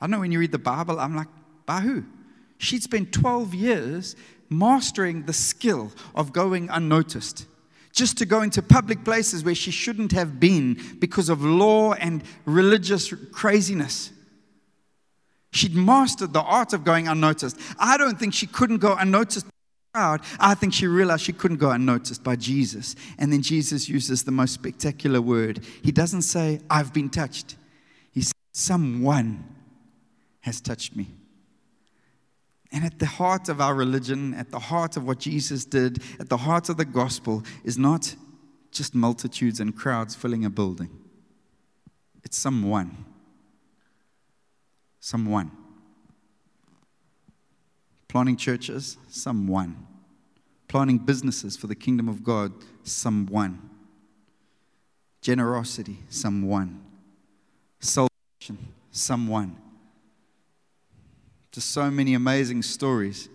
I 0.00 0.06
know 0.06 0.20
when 0.20 0.32
you 0.32 0.40
read 0.40 0.52
the 0.52 0.58
Bible, 0.58 0.98
I'm 0.98 1.14
like, 1.14 1.28
by 1.64 1.80
who? 1.80 2.04
She'd 2.58 2.82
spent 2.82 3.12
12 3.12 3.54
years 3.54 4.16
mastering 4.48 5.24
the 5.24 5.32
skill 5.32 5.92
of 6.14 6.32
going 6.32 6.68
unnoticed. 6.70 7.46
Just 7.96 8.18
to 8.18 8.26
go 8.26 8.42
into 8.42 8.62
public 8.62 9.04
places 9.04 9.42
where 9.42 9.54
she 9.54 9.70
shouldn't 9.70 10.12
have 10.12 10.38
been 10.38 10.78
because 11.00 11.30
of 11.30 11.42
law 11.42 11.94
and 11.94 12.22
religious 12.44 13.12
craziness. 13.32 14.12
She'd 15.50 15.74
mastered 15.74 16.34
the 16.34 16.42
art 16.42 16.74
of 16.74 16.84
going 16.84 17.08
unnoticed. 17.08 17.58
I 17.78 17.96
don't 17.96 18.20
think 18.20 18.34
she 18.34 18.46
couldn't 18.46 18.78
go 18.78 18.94
unnoticed 18.94 19.46
crowd, 19.96 20.20
I 20.38 20.54
think 20.54 20.74
she 20.74 20.86
realized 20.86 21.24
she 21.24 21.32
couldn't 21.32 21.56
go 21.56 21.70
unnoticed 21.70 22.22
by 22.22 22.36
Jesus. 22.36 22.96
And 23.18 23.32
then 23.32 23.40
Jesus 23.40 23.88
uses 23.88 24.24
the 24.24 24.30
most 24.30 24.52
spectacular 24.52 25.22
word. 25.22 25.64
He 25.82 25.90
doesn't 25.90 26.22
say, 26.22 26.60
I've 26.68 26.92
been 26.92 27.08
touched. 27.08 27.56
He 28.12 28.20
says, 28.20 28.34
Someone 28.52 29.42
has 30.40 30.60
touched 30.60 30.96
me. 30.96 31.08
And 32.72 32.84
at 32.84 32.98
the 32.98 33.06
heart 33.06 33.48
of 33.48 33.60
our 33.60 33.74
religion, 33.74 34.34
at 34.34 34.50
the 34.50 34.58
heart 34.58 34.96
of 34.96 35.06
what 35.06 35.20
Jesus 35.20 35.64
did, 35.64 36.02
at 36.18 36.28
the 36.28 36.38
heart 36.38 36.68
of 36.68 36.76
the 36.76 36.84
gospel, 36.84 37.44
is 37.64 37.78
not 37.78 38.14
just 38.70 38.94
multitudes 38.94 39.60
and 39.60 39.74
crowds 39.74 40.14
filling 40.14 40.44
a 40.44 40.50
building. 40.50 40.90
It's 42.24 42.36
someone. 42.36 43.04
Someone. 45.00 45.52
Planting 48.08 48.36
churches, 48.36 48.96
someone. 49.08 49.86
Planting 50.68 50.98
businesses 50.98 51.56
for 51.56 51.68
the 51.68 51.74
kingdom 51.74 52.08
of 52.08 52.24
God, 52.24 52.52
someone. 52.82 53.70
Generosity, 55.22 55.98
someone. 56.08 56.84
Salvation, 57.80 58.58
someone. 58.90 59.56
Just 61.56 61.70
so 61.70 61.90
many 61.90 62.12
amazing 62.12 62.60
stories. 62.60 63.30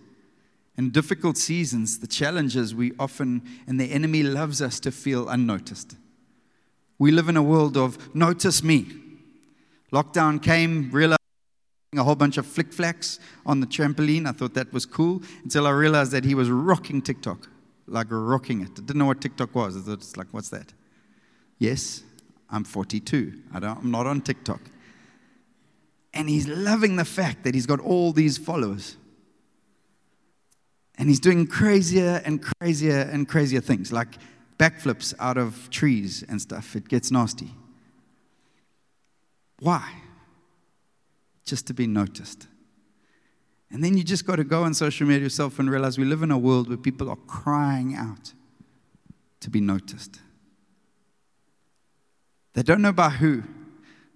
In 0.78 0.90
difficult 0.90 1.36
seasons, 1.36 1.98
the 1.98 2.06
challenges 2.06 2.72
we 2.72 2.92
often, 2.96 3.42
and 3.66 3.80
the 3.80 3.86
enemy 3.86 4.22
loves 4.22 4.62
us 4.62 4.78
to 4.78 4.92
feel 4.92 5.28
unnoticed. 5.28 5.96
We 7.00 7.10
live 7.10 7.28
in 7.28 7.36
a 7.36 7.42
world 7.42 7.76
of 7.76 8.14
notice 8.14 8.62
me. 8.62 8.86
Lockdown 9.92 10.40
came, 10.40 10.88
realized 10.92 11.18
a 11.96 12.04
whole 12.04 12.14
bunch 12.14 12.36
of 12.38 12.46
flick 12.46 12.70
flacks 12.70 13.18
on 13.44 13.58
the 13.58 13.66
trampoline. 13.66 14.28
I 14.28 14.30
thought 14.30 14.54
that 14.54 14.72
was 14.72 14.86
cool 14.86 15.20
until 15.42 15.66
I 15.66 15.70
realized 15.70 16.12
that 16.12 16.24
he 16.24 16.36
was 16.36 16.48
rocking 16.48 17.02
TikTok, 17.02 17.48
like 17.88 18.06
rocking 18.08 18.60
it. 18.60 18.70
I 18.70 18.82
didn't 18.82 18.98
know 18.98 19.06
what 19.06 19.20
TikTok 19.20 19.52
was. 19.52 19.76
I 19.76 19.80
thought 19.80 19.94
it's 19.94 20.16
like, 20.16 20.28
what's 20.30 20.50
that? 20.50 20.72
Yes, 21.58 22.04
I'm 22.48 22.62
42. 22.62 23.40
I 23.52 23.58
don't, 23.58 23.78
I'm 23.78 23.90
not 23.90 24.06
on 24.06 24.20
TikTok. 24.20 24.60
And 26.14 26.28
he's 26.28 26.46
loving 26.46 26.96
the 26.96 27.04
fact 27.04 27.44
that 27.44 27.54
he's 27.54 27.66
got 27.66 27.80
all 27.80 28.12
these 28.12 28.38
followers. 28.38 28.96
And 30.98 31.08
he's 31.08 31.20
doing 31.20 31.46
crazier 31.46 32.20
and 32.24 32.42
crazier 32.42 33.00
and 33.00 33.26
crazier 33.26 33.60
things, 33.60 33.92
like 33.92 34.18
backflips 34.58 35.14
out 35.18 35.38
of 35.38 35.70
trees 35.70 36.22
and 36.28 36.40
stuff. 36.40 36.76
It 36.76 36.88
gets 36.88 37.10
nasty. 37.10 37.50
Why? 39.58 40.02
just 41.44 41.66
to 41.66 41.74
be 41.74 41.86
noticed. 41.86 42.46
And 43.70 43.82
then 43.82 43.96
you 43.96 44.04
just 44.04 44.26
got 44.26 44.36
to 44.36 44.44
go 44.44 44.64
on 44.64 44.74
social 44.74 45.06
media 45.06 45.22
yourself 45.22 45.58
and 45.58 45.70
realize 45.70 45.98
we 45.98 46.04
live 46.04 46.22
in 46.22 46.30
a 46.30 46.38
world 46.38 46.68
where 46.68 46.76
people 46.76 47.08
are 47.08 47.16
crying 47.26 47.94
out 47.94 48.32
to 49.40 49.50
be 49.50 49.60
noticed. 49.60 50.20
They 52.54 52.62
don't 52.62 52.82
know 52.82 52.92
by 52.92 53.10
who, 53.10 53.42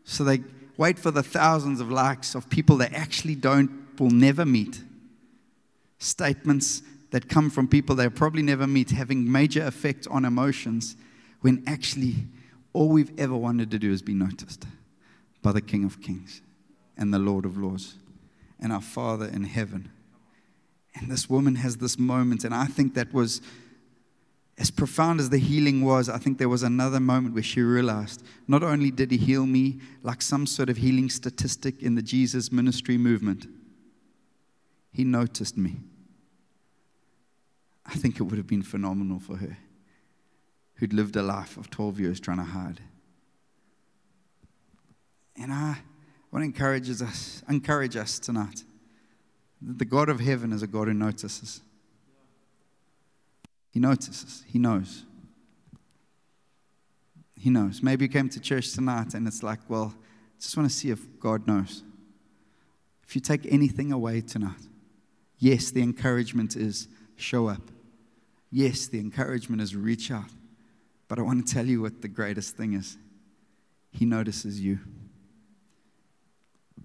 so 0.04 0.24
they 0.24 0.38
wait 0.76 0.98
for 0.98 1.10
the 1.10 1.22
thousands 1.22 1.80
of 1.80 1.90
likes 1.90 2.34
of 2.34 2.48
people 2.50 2.76
they 2.76 2.88
actually 2.88 3.34
don't, 3.34 3.70
will 3.98 4.10
never 4.10 4.44
meet. 4.44 4.80
Statements 5.98 6.82
that 7.10 7.28
come 7.28 7.50
from 7.50 7.68
people 7.68 7.96
they'll 7.96 8.10
probably 8.10 8.42
never 8.42 8.66
meet, 8.66 8.90
having 8.90 9.30
major 9.30 9.64
effect 9.64 10.06
on 10.10 10.24
emotions, 10.24 10.96
when 11.40 11.62
actually 11.66 12.16
all 12.72 12.88
we've 12.88 13.18
ever 13.18 13.36
wanted 13.36 13.70
to 13.70 13.78
do 13.78 13.90
is 13.90 14.02
be 14.02 14.14
noticed 14.14 14.66
by 15.42 15.52
the 15.52 15.60
King 15.60 15.84
of 15.84 16.02
Kings 16.02 16.42
and 16.96 17.12
the 17.12 17.18
Lord 17.18 17.44
of 17.44 17.56
Lords 17.56 17.94
and 18.60 18.72
our 18.72 18.80
Father 18.80 19.26
in 19.26 19.44
heaven. 19.44 19.90
And 20.94 21.10
this 21.10 21.28
woman 21.28 21.56
has 21.56 21.76
this 21.76 21.98
moment, 21.98 22.44
and 22.44 22.54
I 22.54 22.66
think 22.66 22.94
that 22.94 23.12
was 23.12 23.40
as 24.58 24.70
profound 24.70 25.20
as 25.20 25.30
the 25.30 25.38
healing 25.38 25.84
was. 25.84 26.08
I 26.08 26.18
think 26.18 26.38
there 26.38 26.48
was 26.48 26.62
another 26.62 27.00
moment 27.00 27.34
where 27.34 27.42
she 27.42 27.60
realized 27.60 28.22
not 28.48 28.62
only 28.62 28.90
did 28.90 29.10
he 29.10 29.18
heal 29.18 29.44
me 29.44 29.80
like 30.02 30.22
some 30.22 30.46
sort 30.46 30.70
of 30.70 30.78
healing 30.78 31.10
statistic 31.10 31.82
in 31.82 31.94
the 31.94 32.02
Jesus 32.02 32.50
ministry 32.50 32.96
movement, 32.96 33.46
he 34.92 35.04
noticed 35.04 35.58
me. 35.58 35.76
I 37.84 37.94
think 37.94 38.18
it 38.18 38.22
would 38.22 38.38
have 38.38 38.46
been 38.46 38.62
phenomenal 38.62 39.20
for 39.20 39.36
her, 39.36 39.58
who'd 40.76 40.92
lived 40.92 41.16
a 41.16 41.22
life 41.22 41.56
of 41.56 41.70
12 41.70 42.00
years 42.00 42.20
trying 42.20 42.38
to 42.38 42.44
hide. 42.44 42.80
And 45.36 45.52
I 45.52 45.78
want 46.32 46.42
to 46.42 46.46
encourage 46.46 46.90
us, 46.90 47.42
encourage 47.48 47.94
us 47.94 48.18
tonight. 48.18 48.64
The 49.60 49.84
God 49.84 50.08
of 50.08 50.20
heaven 50.20 50.52
is 50.52 50.62
a 50.62 50.66
God 50.66 50.88
who 50.88 50.94
notices. 50.94 51.60
He 53.76 53.80
notices. 53.80 54.42
He 54.46 54.58
knows. 54.58 55.04
He 57.38 57.50
knows. 57.50 57.82
Maybe 57.82 58.06
you 58.06 58.08
came 58.08 58.30
to 58.30 58.40
church 58.40 58.72
tonight 58.72 59.12
and 59.12 59.28
it's 59.28 59.42
like, 59.42 59.58
well, 59.68 59.92
I 59.94 60.40
just 60.40 60.56
want 60.56 60.70
to 60.70 60.74
see 60.74 60.88
if 60.88 61.20
God 61.20 61.46
knows. 61.46 61.82
If 63.06 63.14
you 63.14 63.20
take 63.20 63.44
anything 63.52 63.92
away 63.92 64.22
tonight, 64.22 64.62
yes, 65.38 65.70
the 65.72 65.82
encouragement 65.82 66.56
is 66.56 66.88
show 67.16 67.48
up. 67.48 67.60
Yes, 68.50 68.86
the 68.86 68.98
encouragement 68.98 69.60
is 69.60 69.76
reach 69.76 70.10
out. 70.10 70.30
But 71.06 71.18
I 71.18 71.22
want 71.22 71.46
to 71.46 71.52
tell 71.52 71.66
you 71.66 71.82
what 71.82 72.00
the 72.00 72.08
greatest 72.08 72.56
thing 72.56 72.72
is 72.72 72.96
He 73.90 74.06
notices 74.06 74.58
you. 74.58 74.78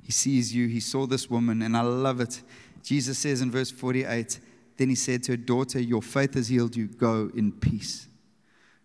He 0.04 0.12
sees 0.12 0.54
you. 0.54 0.68
He 0.68 0.82
saw 0.82 1.08
this 1.08 1.30
woman, 1.30 1.62
and 1.62 1.78
I 1.78 1.84
love 1.84 2.20
it. 2.20 2.42
Jesus 2.84 3.18
says 3.18 3.42
in 3.42 3.50
verse 3.50 3.72
48 3.72 4.42
Then 4.82 4.89
he 4.89 4.96
said 4.96 5.22
to 5.26 5.34
her, 5.34 5.38
Daughter, 5.38 5.80
your 5.80 6.02
faith 6.02 6.34
has 6.34 6.48
healed 6.48 6.76
you. 6.76 6.88
Go 6.88 7.30
in 7.36 7.52
peace. 7.52 8.08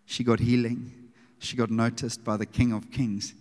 She 0.05 0.23
got 0.23 0.39
healing. 0.39 0.93
She 1.39 1.57
got 1.57 1.71
noticed 1.71 2.23
by 2.23 2.37
the 2.37 2.45
King 2.45 2.71
of 2.71 2.91
Kings. 2.91 3.33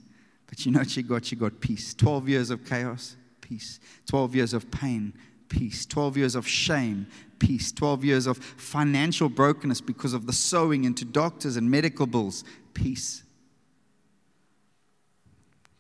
But 0.47 0.64
you 0.64 0.73
know 0.73 0.79
what 0.79 0.90
she 0.90 1.03
got? 1.03 1.27
She 1.27 1.37
got 1.37 1.61
peace. 1.61 1.92
12 1.92 2.31
years 2.31 2.49
of 2.49 2.64
chaos, 2.64 3.16
peace. 3.42 3.79
12 4.07 4.37
years 4.37 4.55
of 4.55 4.71
pain, 4.71 5.12
peace. 5.51 5.85
12 5.85 6.16
years 6.16 6.35
of 6.35 6.49
shame, 6.49 7.07
peace. 7.38 7.73
12 7.73 8.07
years 8.07 8.27
of 8.27 8.38
financial 8.38 9.29
brokenness 9.29 9.83
because 9.83 10.14
of 10.14 10.27
the 10.27 10.33
sowing 10.33 10.85
into 10.85 11.05
doctors 11.05 11.59
and 11.59 11.71
medical 11.71 12.07
bills, 12.07 12.42
peace. 12.73 13.23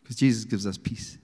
Because 0.02 0.16
Jesus 0.16 0.44
gives 0.44 0.66
us 0.66 0.76
peace. 0.76 1.16